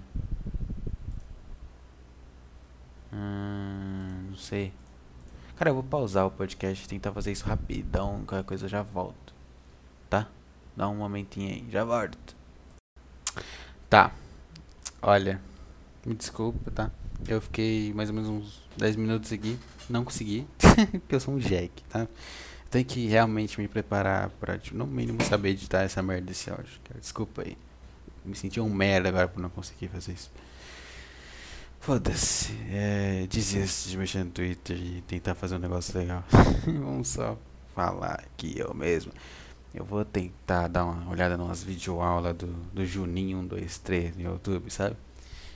[3.13, 4.73] Hum, não sei.
[5.57, 8.25] Cara, eu vou pausar o podcast e tentar fazer isso rapidão.
[8.27, 9.35] Qualquer coisa eu já volto.
[10.09, 10.27] Tá?
[10.75, 11.71] Dá um momentinho aí.
[11.71, 12.35] Já volto.
[13.91, 14.11] Tá.
[15.03, 15.39] Olha.
[16.03, 16.91] Me desculpa, tá?
[17.29, 19.59] Eu fiquei mais ou menos uns 10 minutos aqui.
[19.87, 20.47] Não consegui.
[20.93, 22.09] porque eu sou um jack, tá?
[22.75, 26.81] Tenho que realmente me preparar pra, tipo, no mínimo, saber editar essa merda desse áudio.
[26.99, 27.57] Desculpa aí.
[28.25, 30.29] Me senti um merda agora por não conseguir fazer isso.
[31.79, 32.53] Foda-se.
[32.69, 36.25] É, desiste de mexer no Twitter e tentar fazer um negócio legal.
[36.67, 37.39] Vamos só
[37.77, 39.13] falar aqui eu mesmo.
[39.73, 44.97] Eu vou tentar dar uma olhada nas videoaulas do, do Juninho 123 no YouTube, sabe?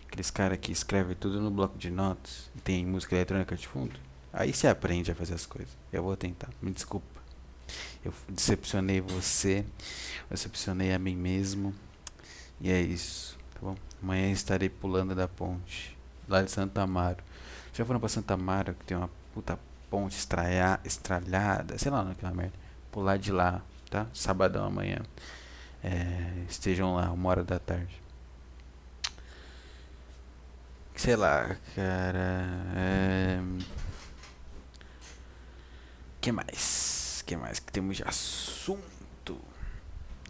[0.06, 4.07] Aqueles caras que escrevem tudo no bloco de notas e tem música eletrônica de fundo.
[4.32, 5.76] Aí você aprende a fazer as coisas.
[5.92, 6.48] Eu vou tentar.
[6.60, 7.18] Me desculpa.
[8.04, 9.64] Eu decepcionei você,
[10.30, 11.74] decepcionei a mim mesmo.
[12.60, 13.76] E é isso, tá bom?
[14.02, 15.96] Amanhã estarei pulando da ponte,
[16.28, 17.22] lá de Santa Amaro.
[17.74, 19.58] Já foram pra Santa Amaro, que tem uma puta
[19.90, 22.54] ponte estralha, estralhada, sei lá naquela merda.
[22.90, 24.06] Pular de lá, tá?
[24.12, 25.02] Sabadão amanhã.
[25.82, 28.00] É, estejam lá, uma hora da tarde.
[30.96, 32.48] Sei lá, cara.
[32.74, 33.40] É...
[36.20, 37.22] que mais?
[37.28, 39.38] que mais que temos de assunto?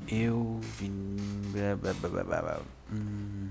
[0.08, 1.16] Eu vim.
[2.90, 3.50] Hum.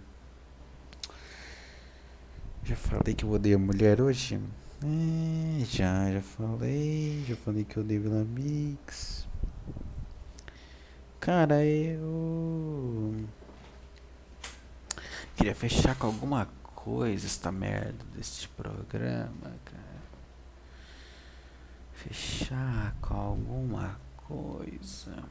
[2.66, 4.38] Já falei que eu odeio mulher hoje?
[4.84, 7.24] É, já, já falei.
[7.26, 9.26] Já falei que eu odeio Vila Mix.
[11.22, 13.16] Cara, eu.
[15.38, 19.87] Queria fechar com alguma coisa esta merda deste programa, cara.
[21.98, 25.24] Fechar com alguma coisa.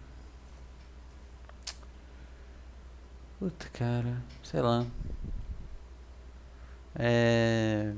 [3.38, 4.84] Puta, cara, sei lá.
[6.96, 7.94] É.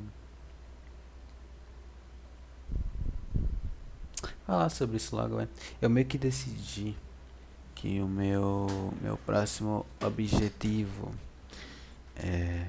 [4.46, 5.48] Falar sobre isso logo, velho.
[5.80, 6.94] Eu meio que decidi
[7.74, 11.14] que o meu, meu próximo objetivo
[12.16, 12.66] é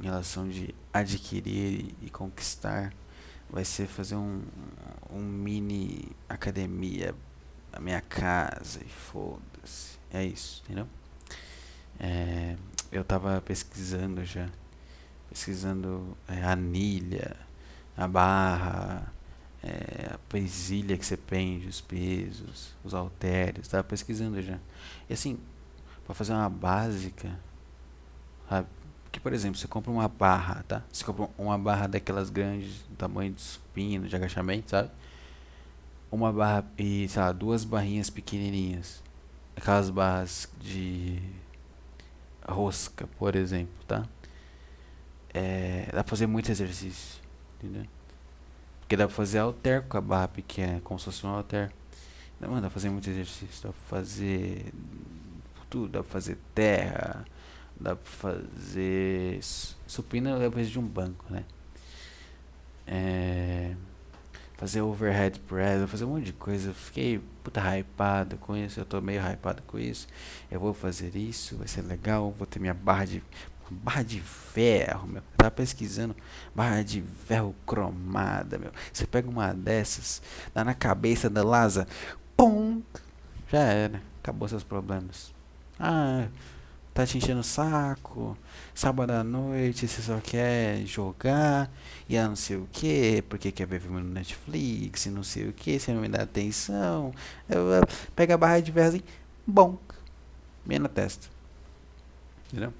[0.00, 2.94] em relação de adquirir e conquistar
[3.52, 4.42] vai ser fazer um,
[5.10, 7.14] um mini academia
[7.70, 9.98] na minha casa e foda-se.
[10.10, 10.88] É isso, entendeu?
[12.00, 12.56] É,
[12.90, 14.48] eu tava pesquisando já.
[15.28, 17.36] Pesquisando é, anilha,
[17.96, 19.12] a barra,
[19.62, 23.68] é, a presilha que você pende, os pesos, os halteres.
[23.68, 24.58] Tava pesquisando já.
[25.08, 25.38] E assim,
[26.06, 27.38] para fazer uma básica,
[28.48, 28.68] sabe?
[29.12, 30.82] Que, por exemplo, você compra uma barra, tá?
[30.90, 34.90] Você compra uma barra daquelas grandes, do tamanho de supino, de agachamento, sabe?
[36.10, 39.02] Uma barra e, sei lá, duas barrinhas pequenininhas.
[39.54, 41.22] Aquelas barras de
[42.48, 44.06] rosca, por exemplo, tá?
[45.34, 47.20] É, dá pra fazer muito exercício,
[47.56, 47.86] entendeu?
[48.80, 51.70] Porque dá pra fazer alter com a barra pequena, como se fosse um alter.
[52.40, 54.72] Não, dá pra fazer muito exercício, dá pra fazer
[55.68, 57.24] tudo, dá pra fazer terra,
[57.82, 59.40] Dá pra fazer
[59.86, 61.44] supino depois de um banco, né?
[62.86, 63.74] É,
[64.56, 66.70] fazer overhead press, fazer um monte de coisa.
[66.70, 70.06] Eu fiquei puta hypado com isso, eu tô meio hypado com isso.
[70.48, 72.30] Eu vou fazer isso, vai ser legal.
[72.38, 73.22] Vou ter minha barra de
[73.68, 75.22] barra de ferro, meu.
[75.22, 76.14] Eu tava pesquisando
[76.54, 78.70] barra de ferro cromada, meu.
[78.92, 80.22] Você pega uma dessas,
[80.54, 81.88] dá na cabeça da Laza,
[82.36, 82.82] pum,
[83.50, 85.34] já era, acabou seus problemas.
[85.80, 86.28] Ah,
[86.94, 88.36] tá te enchendo o saco,
[88.74, 91.70] sábado à noite você só quer jogar
[92.08, 95.48] e a não sei o que, porque quer ver filme no Netflix e não sei
[95.48, 97.12] o que, você não me dá atenção.
[97.48, 97.82] Eu, eu,
[98.14, 99.04] pega a barra de verso e
[99.46, 99.78] bom,
[100.66, 101.28] bem na testa.
[102.48, 102.72] Entendeu?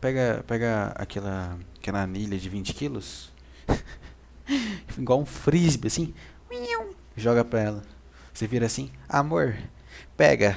[0.00, 3.32] Pega, pega aquela, aquela anilha de 20 quilos,
[4.98, 6.14] igual um frisbee assim,
[7.16, 7.82] joga pra ela.
[8.32, 9.56] Você vira assim, amor,
[10.16, 10.56] pega.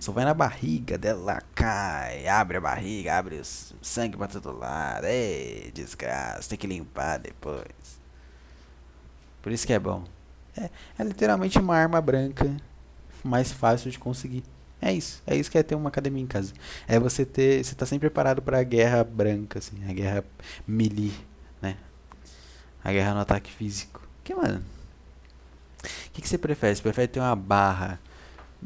[0.00, 5.06] Só vai na barriga dela, cai, abre a barriga, abre o sangue pra todo lado.
[5.06, 8.00] Ei, desgraça, tem que limpar depois.
[9.42, 10.04] Por isso que é bom.
[10.56, 12.56] É, é literalmente uma arma branca
[13.22, 14.42] mais fácil de conseguir.
[14.80, 16.52] É isso, é isso que é ter uma academia em casa.
[16.86, 20.24] É você ter, você tá sempre preparado para a guerra branca, assim, a guerra
[20.66, 21.14] melee,
[21.62, 21.76] né?
[22.84, 24.06] A guerra no ataque físico.
[24.22, 24.62] Que mano?
[25.78, 26.74] O que, que você prefere?
[26.74, 28.00] Você prefere ter uma barra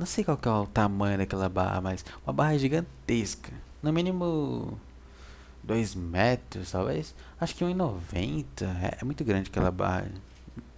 [0.00, 3.52] não sei qual que é o tamanho daquela barra, mas uma barra gigantesca.
[3.82, 4.80] No mínimo
[5.62, 7.14] 2 metros, talvez.
[7.38, 8.62] Acho que 1,90.
[8.82, 10.10] É, é muito grande aquela barra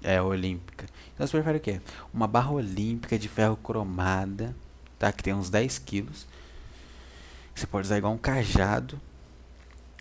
[0.03, 0.87] é olímpica.
[1.15, 1.81] Então você prefere o quê?
[2.13, 4.57] Uma barra olímpica de ferro cromada,
[4.99, 5.13] tá?
[5.13, 6.27] Que tem uns 10 quilos.
[7.55, 9.01] Você pode usar igual um cajado.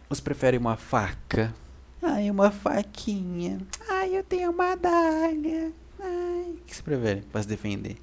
[0.09, 1.53] Você prefere uma faca?
[2.01, 3.59] Ai, uma faquinha.
[3.88, 5.72] Ai, eu tenho uma adaga.
[5.99, 7.97] Ai, o que você prefere para se defender?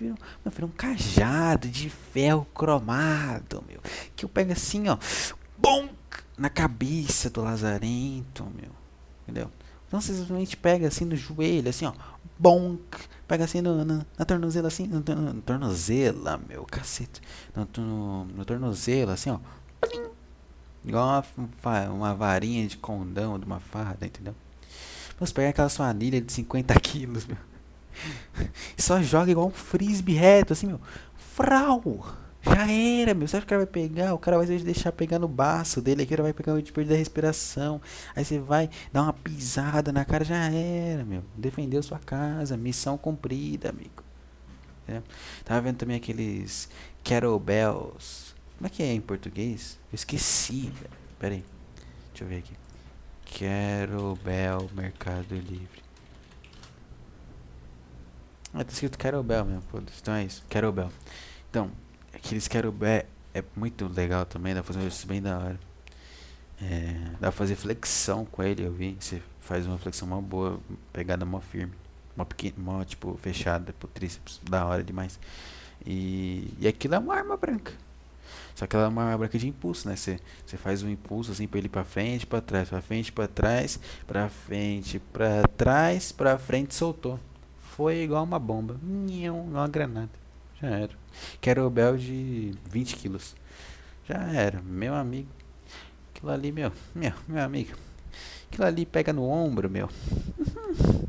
[0.00, 3.80] Prefiro, prefiro um cajado de ferro cromado, meu.
[4.16, 4.96] Que eu pego assim, ó.
[5.58, 5.90] Bom!
[6.38, 8.70] Na cabeça do Lazarento, meu.
[9.22, 9.50] Entendeu?
[9.86, 11.92] Então você simplesmente pega assim no joelho, assim, ó.
[12.38, 12.78] Bom!
[13.28, 14.86] Pega assim no, na, na tornozela, assim.
[14.86, 16.64] No, no, no tornozela, meu.
[16.64, 17.20] Cacete.
[17.54, 19.38] No, no, no tornozelo, assim, ó.
[20.82, 24.34] Igual uma, uma varinha de condão de uma farda, entendeu?
[25.18, 27.49] Você pega aquela sua anilha de 50 quilos, meu.
[28.76, 30.80] Só joga igual um frisbee reto, assim, meu.
[31.16, 32.16] Frau!
[32.42, 33.28] Já era, meu.
[33.28, 34.14] Você acha que o cara vai pegar?
[34.14, 36.94] O cara vai deixar pegar no baço dele aqui, ele vai pegar o de perder
[36.94, 37.80] a respiração.
[38.16, 41.22] Aí você vai dar uma pisada na cara, já era, meu.
[41.36, 44.02] Defendeu sua casa, missão cumprida, amigo.
[44.88, 45.02] É.
[45.44, 46.68] Tava vendo também aqueles
[47.04, 48.34] kettlebells.
[48.56, 49.78] Como é que é em português?
[49.92, 50.72] Eu esqueci.
[51.18, 51.44] Pera aí.
[52.12, 52.54] Deixa eu ver aqui.
[53.24, 55.79] Kettlebell Mercado Livre.
[58.52, 60.00] Ah, tá escrito Kettlebell mesmo, foda-se.
[60.00, 60.90] Então é isso, Kettlebell.
[61.50, 61.70] Então,
[62.12, 65.60] aqueles kettlebell é muito legal também, dá pra fazer isso bem da hora.
[66.62, 68.96] É, dá pra fazer flexão com ele, eu vi.
[69.00, 70.60] Você faz uma flexão mó boa,
[70.92, 71.72] pegada mó firme.
[72.16, 75.18] Mó pequena, mó tipo fechada pro tríceps, da hora demais.
[75.86, 77.72] E, e aquilo é uma arma branca.
[78.54, 79.96] Só que ela é uma arma branca de impulso, né?
[79.96, 83.26] Você, você faz um impulso assim pra ele pra frente, pra trás, pra frente, pra
[83.26, 87.18] trás, pra frente, pra trás, pra frente, soltou.
[87.76, 88.76] Foi igual uma bomba.
[89.08, 90.10] Igual uma granada.
[90.60, 90.90] Já era.
[91.40, 93.36] Kettlebell de 20 quilos.
[94.08, 95.28] Já era, meu amigo.
[96.12, 97.76] Aquilo ali, meu, meu, meu amigo.
[98.48, 99.88] Aquilo ali pega no ombro, meu.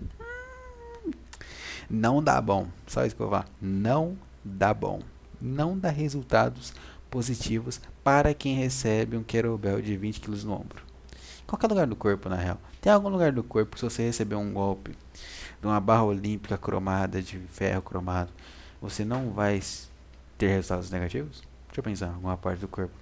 [1.89, 2.67] Não dá bom.
[2.87, 3.47] Só falar.
[3.59, 5.01] Não dá bom.
[5.41, 6.73] Não dá resultados
[7.09, 10.83] positivos para quem recebe um kettlebell de 20 kg no ombro.
[11.47, 12.61] Qualquer lugar do corpo, na real.
[12.79, 14.95] Tem algum lugar do corpo que se você receber um golpe
[15.61, 18.31] de uma barra olímpica cromada, de ferro cromado,
[18.81, 19.61] você não vai
[20.37, 21.43] ter resultados negativos?
[21.67, 22.93] Deixa eu pensar, alguma parte do corpo.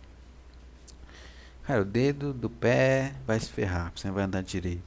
[1.64, 4.84] Cara, o dedo do pé vai se ferrar, você não vai andar direito.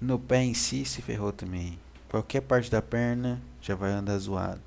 [0.00, 1.78] No pé em si se ferrou também.
[2.08, 4.60] Qualquer parte da perna já vai andar zoado.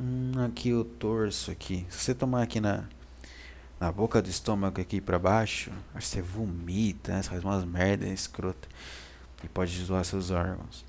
[0.00, 1.86] Hum, aqui o torso aqui.
[1.88, 2.84] Se você tomar aqui na,
[3.80, 7.22] na boca do estômago aqui pra baixo, você vomita, né?
[7.22, 8.68] Você faz umas merdas escrota.
[9.42, 10.84] E pode zoar seus órgãos.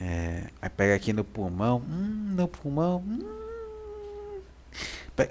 [0.00, 1.82] É, aí pega aqui no pulmão.
[1.88, 2.98] Hum, no pulmão.
[3.06, 3.38] Hum.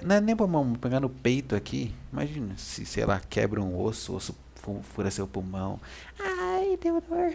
[0.02, 1.94] Não é nem pulmão, pegar no peito aqui.
[2.12, 4.36] Imagina se, sei lá, quebra um osso, o osso
[4.82, 5.80] fura seu pulmão.
[6.18, 7.34] Ai, deu dor.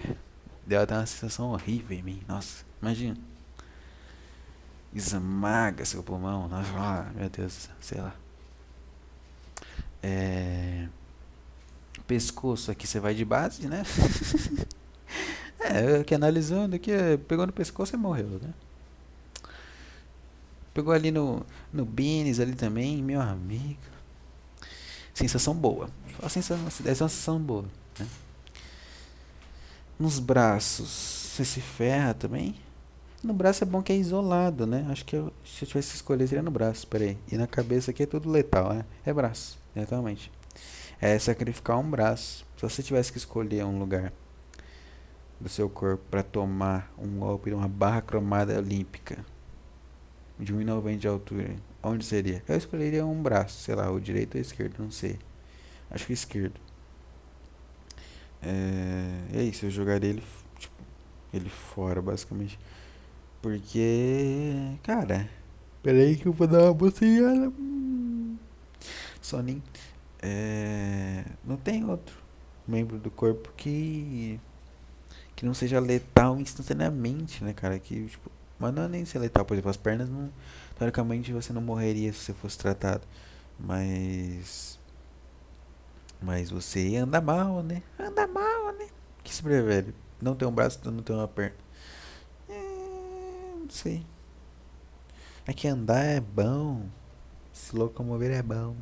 [0.65, 2.21] Deu até uma sensação horrível em mim.
[2.27, 3.17] Nossa, imagina.
[4.93, 6.47] Esmaga seu pulmão.
[6.47, 8.13] Nossa, ah, meu Deus, sei lá.
[10.03, 10.87] É...
[12.05, 13.83] Pescoço aqui você vai de base, né?
[15.63, 18.53] É, que analisando aqui, é, pegou no pescoço e morreu, né?
[20.73, 23.79] Pegou ali no, no Beans ali também, meu amigo.
[25.13, 25.89] Sensação boa.
[26.19, 27.65] Só sensação, é uma sensação boa,
[27.99, 28.07] né?
[29.99, 32.55] Nos braços, você se ferra também.
[33.23, 34.85] No braço é bom que é isolado, né?
[34.89, 37.17] Acho que eu, se eu tivesse que escolher seria no braço, peraí.
[37.31, 38.85] E na cabeça aqui é tudo letal, né?
[39.05, 40.31] É braço, exatamente.
[40.99, 42.45] É sacrificar um braço.
[42.57, 44.11] Se você tivesse que escolher um lugar
[45.43, 49.23] do seu corpo para tomar um golpe de uma barra cromada olímpica
[50.39, 52.41] de 1,90 de altura, onde seria?
[52.47, 55.19] Eu escolheria um braço, sei lá, o direito ou o esquerdo, não sei.
[55.91, 56.59] Acho que esquerdo.
[58.41, 60.23] É, é isso, eu jogaria ele,
[60.57, 60.81] tipo,
[61.33, 62.57] ele fora, basicamente.
[63.41, 65.29] Porque, cara,
[65.83, 67.51] peraí que eu vou dar uma bocejada.
[69.21, 69.63] Soninho.
[70.21, 72.15] É, não tem outro
[72.65, 74.39] membro do corpo que
[75.35, 77.79] que não seja letal instantaneamente, né, cara?
[77.79, 80.29] Que, tipo, mas não é nem ser letal, por exemplo, as pernas não.
[80.77, 83.03] Teoricamente você não morreria se você fosse tratado.
[83.59, 84.79] Mas.
[86.21, 87.83] Mas você anda mal, né?
[87.99, 88.87] Anda mal, né?
[89.23, 89.93] que se prefere?
[90.21, 91.55] Não ter um braço, não ter uma perna.
[92.49, 92.53] É,
[93.59, 94.05] não sei.
[95.45, 96.85] É que andar é bom.
[97.51, 98.75] Se locomover é bom.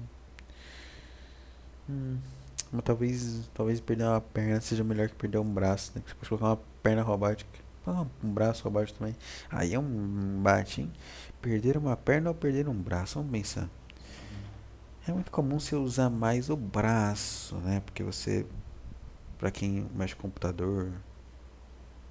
[1.89, 2.17] Hum.
[2.71, 6.01] Mas talvez, talvez perder uma perna seja melhor que perder um braço, né?
[6.05, 7.59] Você pode colocar uma perna robótica.
[7.85, 9.15] Ah, um braço robótico também.
[9.49, 10.91] Aí é um bate, hein?
[11.41, 13.15] Perder uma perna ou perder um braço?
[13.15, 13.67] Vamos pensar.
[15.07, 17.81] É muito comum você usar mais o braço, né?
[17.81, 18.45] Porque você,
[19.37, 20.91] pra quem mexe com computador,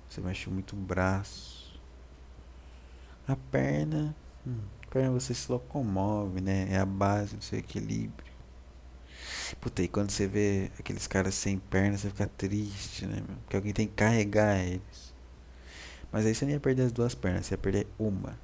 [0.09, 1.81] você mexe muito o braço.
[3.29, 6.67] A perna, hum, a perna você se locomove, né?
[6.71, 8.30] É a base do seu equilíbrio.
[9.57, 13.23] Puta, e quando você vê aqueles caras sem pernas, você fica triste, né?
[13.43, 15.15] Porque alguém tem que carregar eles.
[16.13, 18.39] Mas aí você não ia perder as duas pernas, você ia perder uma.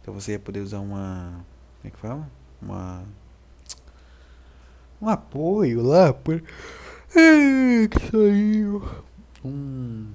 [0.00, 1.44] Então você ia poder usar uma.
[1.80, 2.30] Como é que fala?
[2.60, 3.04] Uma.
[5.00, 6.12] Um apoio lá.
[6.12, 6.40] Por...
[6.40, 8.82] que saiu.
[9.44, 10.12] Um.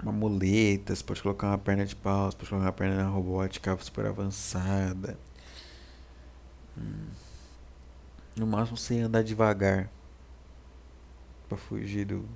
[0.00, 3.76] Uma muleta, você pode colocar uma perna de pau, você pode colocar uma perna robótica
[3.80, 5.18] super avançada.
[6.78, 7.27] Hum.
[8.38, 9.90] No máximo você andar devagar.
[11.48, 12.28] Pra fugir do,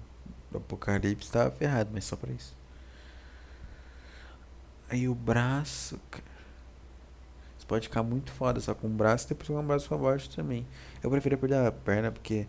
[0.50, 1.30] do apocalipse.
[1.30, 2.56] Tava ferrado, mas só pra isso.
[4.88, 6.32] Aí o braço, cara.
[7.56, 9.96] Você pode ficar muito foda só com um braço e depois com um braço pra
[9.96, 10.66] baixo também.
[11.02, 12.46] Eu prefiro perder a perna porque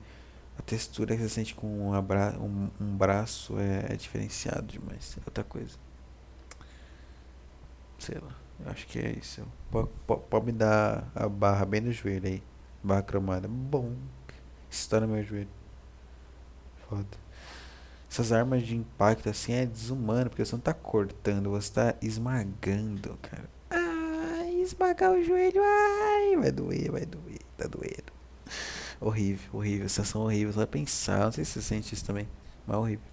[0.58, 5.16] a textura que você sente com um, abra um, um braço é, é diferenciado demais.
[5.18, 5.78] É outra coisa.
[8.00, 8.36] Sei lá.
[8.66, 9.46] Acho que é isso.
[9.72, 12.44] Pode, pode, me dar a barra bem no joelho aí.
[12.84, 13.48] Barra cromada.
[13.48, 13.96] Bom.
[14.70, 15.48] Estoura meu joelho.
[16.90, 17.24] Foda.
[18.14, 23.18] Essas armas de impacto assim é desumano, porque você não tá cortando, você tá esmagando,
[23.20, 23.50] cara.
[23.72, 28.14] Ai, esmagar o joelho, ai, vai doer, vai doer, tá doendo.
[29.02, 32.28] Horrível, horrível, sensação horrível, só pensar, não sei se você sente isso também,
[32.68, 33.06] mas horrível.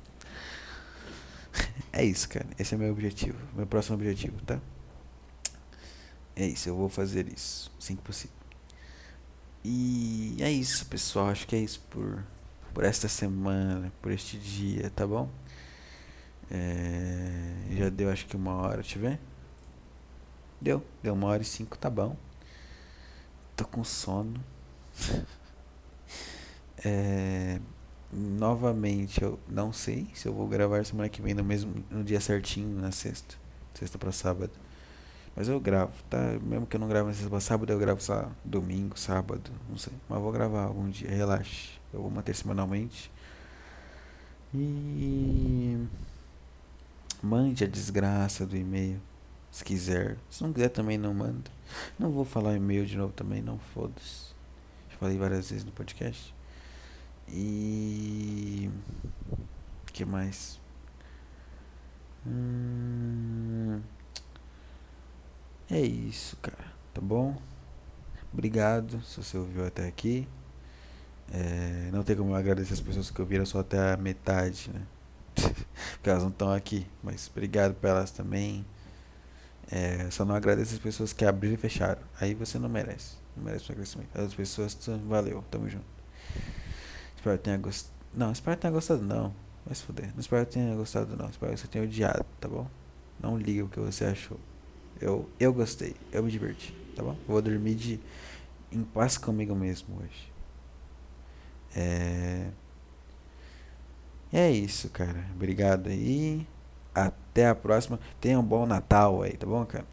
[1.92, 4.60] É isso, cara, esse é meu objetivo, meu próximo objetivo, tá?
[6.36, 8.39] É isso, eu vou fazer isso, assim que possível.
[9.64, 11.28] E é isso, pessoal.
[11.28, 12.24] Acho que é isso por,
[12.74, 15.28] por esta semana, por este dia, tá bom?
[16.50, 19.20] É, já deu acho que uma hora, deixa eu ver.
[20.60, 22.16] Deu, deu uma hora e cinco, tá bom.
[23.56, 24.42] Tô com sono.
[26.84, 27.60] é,
[28.12, 32.20] novamente, eu não sei se eu vou gravar semana que vem no mesmo no dia
[32.20, 33.36] certinho, na sexta.
[33.74, 34.52] Sexta pra sábado.
[35.40, 36.18] Mas eu gravo, tá?
[36.42, 39.94] Mesmo que eu não grave na sexta sábado, eu gravo só domingo, sábado, não sei.
[40.06, 41.80] Mas vou gravar algum dia, relaxe.
[41.94, 43.10] Eu vou manter semanalmente.
[44.52, 45.82] E
[47.22, 49.00] mande a desgraça do e-mail,
[49.50, 50.18] se quiser.
[50.28, 51.50] Se não quiser também não manda.
[51.98, 54.34] Não vou falar e-mail de novo também, não foda-se.
[54.98, 56.34] Falei várias vezes no podcast.
[57.26, 58.68] E
[59.90, 60.60] que mais?
[62.26, 63.80] Hum...
[65.70, 66.64] É isso, cara.
[66.92, 67.40] Tá bom?
[68.32, 70.26] Obrigado se você ouviu até aqui.
[71.32, 74.82] É, não tem como eu agradecer as pessoas que ouviram só até a metade, né?
[75.94, 76.84] Porque elas não estão aqui.
[77.02, 78.66] Mas obrigado pra elas também.
[79.70, 82.02] É, só não agradeço as pessoas que abriram e fecharam.
[82.20, 83.14] Aí você não merece.
[83.36, 84.20] Não merece o agradecimento.
[84.20, 85.86] As pessoas, valeu, tamo junto.
[87.14, 87.94] Espero que tenha gostado.
[88.12, 89.32] Não, espero que tenha gostado não.
[89.64, 90.10] Vai se fuder.
[90.14, 91.28] Não espero que tenha gostado não.
[91.28, 92.66] Espero que você tenha odiado, tá bom?
[93.20, 94.40] Não liga o que você achou.
[95.00, 97.16] Eu, eu gostei, eu me diverti, tá bom?
[97.26, 98.00] Vou dormir de,
[98.70, 100.30] em paz comigo mesmo hoje.
[101.74, 102.48] É.
[104.32, 105.24] É isso, cara.
[105.34, 106.46] Obrigado aí.
[106.94, 107.98] Até a próxima.
[108.20, 109.86] Tenha um bom Natal aí, tá bom, cara?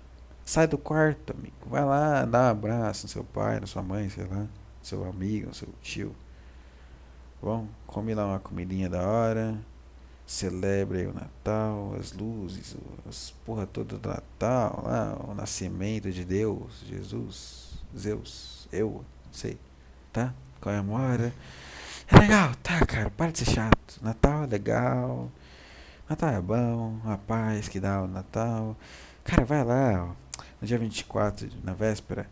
[0.46, 1.56] Sai do quarto, amigo.
[1.66, 4.46] Vai lá, dá um abraço no seu pai, na sua mãe, sei lá.
[4.82, 6.16] Seu amigo, seu tio.
[7.40, 9.58] Tá bom, come lá uma comidinha da hora
[10.28, 12.76] celebre o Natal, as luzes,
[13.08, 19.58] as porra toda do Natal, lá, o nascimento de Deus, Jesus, Zeus, eu, não sei,
[20.12, 20.34] tá?
[20.60, 21.34] Comemora.
[22.10, 24.00] É legal, tá, cara, para de ser chato.
[24.02, 25.32] Natal é legal,
[26.10, 28.76] Natal é bom, a paz que dá o Natal.
[29.24, 32.30] Cara, vai lá, ó, no dia 24, na véspera,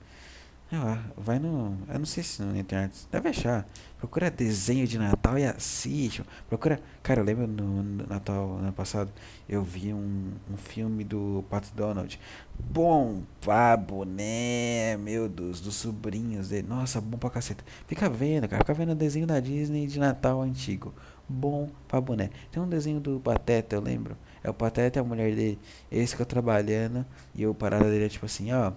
[0.79, 1.77] lá, vai no.
[1.87, 3.07] Eu não sei se na internet.
[3.11, 3.67] Deve achar.
[3.99, 6.23] Procura desenho de Natal e assiste.
[6.49, 6.79] Procura.
[7.03, 9.11] Cara, eu lembro no, no Natal ano passado.
[9.47, 12.19] Eu vi um, um filme do Pato Donald.
[12.57, 14.97] Bom pra boné.
[14.97, 16.67] Meu Deus, dos sobrinhos dele.
[16.67, 17.63] Nossa, bom pra caceta.
[17.85, 18.63] Fica vendo, cara.
[18.63, 20.93] Fica vendo o desenho da Disney de Natal antigo.
[21.29, 22.31] Bom pra boné.
[22.51, 24.17] Tem um desenho do Pateta, eu lembro.
[24.43, 25.59] É o Pateta e a mulher dele.
[25.91, 27.05] Eles ficam trabalhando.
[27.35, 28.73] E o parada dele é tipo assim, ó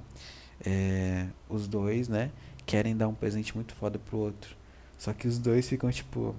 [0.64, 2.30] é, os dois, né,
[2.66, 4.56] querem dar um presente muito foda pro outro.
[4.98, 6.34] Só que os dois ficam tipo.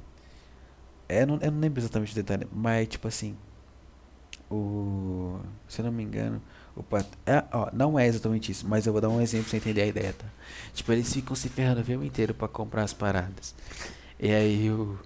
[1.08, 3.36] É, não, eu não lembro exatamente o detalhe, mas tipo assim.
[4.52, 5.40] O.
[5.68, 6.42] Se eu não me engano,
[6.76, 7.06] o pat...
[7.26, 9.82] é, ó, não é exatamente isso, mas eu vou dar um exemplo pra você entender
[9.82, 10.26] a ideia, tá?
[10.74, 13.56] Tipo, eles ficam se ferrando o filme inteiro para comprar as paradas.
[14.20, 15.00] E aí o.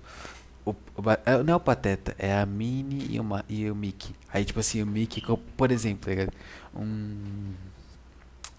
[0.66, 0.76] O, o,
[1.26, 4.16] é, não é o Pateta, é a Minnie e, e o Mickey.
[4.32, 5.22] Aí, tipo assim, o Mickey,
[5.58, 6.32] por exemplo, tá
[6.74, 7.52] um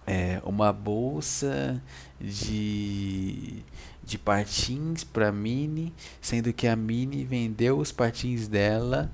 [0.05, 1.81] é, uma bolsa
[2.19, 3.63] de,
[4.03, 9.11] de patins para Mini, sendo que a Mini vendeu os patins dela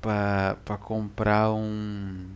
[0.00, 2.26] para comprar um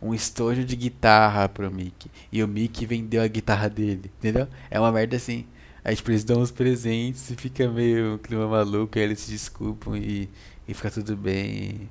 [0.00, 2.10] um estojo de guitarra pro Mickey.
[2.32, 4.48] E o Mickey vendeu a guitarra dele, entendeu?
[4.70, 5.44] É uma merda assim.
[5.84, 9.30] Aí tipo, eles dão os presentes e fica meio um clima maluco, aí eles se
[9.30, 10.28] desculpam e
[10.68, 11.88] e fica tudo bem.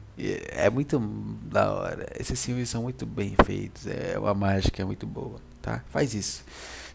[0.50, 2.06] É muito da hora.
[2.18, 3.88] Esses filmes são muito bem feitos.
[3.88, 5.84] É uma mágica muito boa, tá?
[5.90, 6.44] Faz isso.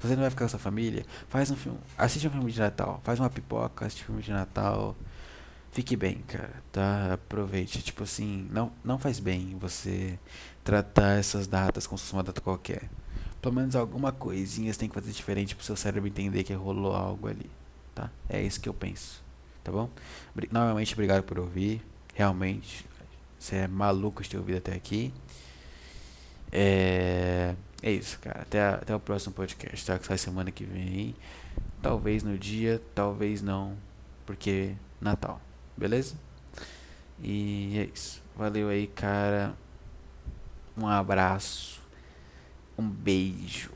[0.00, 1.78] Se você não vai ficar com sua família, faz um filme.
[1.98, 3.00] Assiste um filme de Natal.
[3.02, 4.94] Faz uma pipoca, assiste um filme de Natal.
[5.72, 7.14] Fique bem, cara, tá?
[7.14, 7.82] Aproveite.
[7.82, 10.16] Tipo assim, não, não faz bem você
[10.62, 12.88] tratar essas datas como se fosse uma data qualquer.
[13.40, 16.94] Pelo menos alguma coisinha você tem que fazer diferente pro seu cérebro entender que rolou
[16.94, 17.50] algo ali,
[17.92, 18.09] tá?
[18.28, 19.22] É isso que eu penso
[19.64, 19.89] tá bom?
[20.51, 21.82] Novamente, obrigado por ouvir.
[22.14, 22.84] Realmente,
[23.39, 25.12] você é maluco de ter ouvido até aqui.
[26.51, 27.55] É...
[27.82, 28.43] é isso, cara.
[28.43, 29.98] Até, a- até o próximo podcast, tá?
[29.98, 31.14] Que sai semana que vem.
[31.80, 33.76] Talvez no dia, talvez não.
[34.26, 35.40] Porque Natal.
[35.76, 36.14] Beleza?
[37.22, 38.22] E é isso.
[38.36, 39.55] Valeu aí, cara.
[40.76, 41.80] Um abraço.
[42.78, 43.70] Um beijo.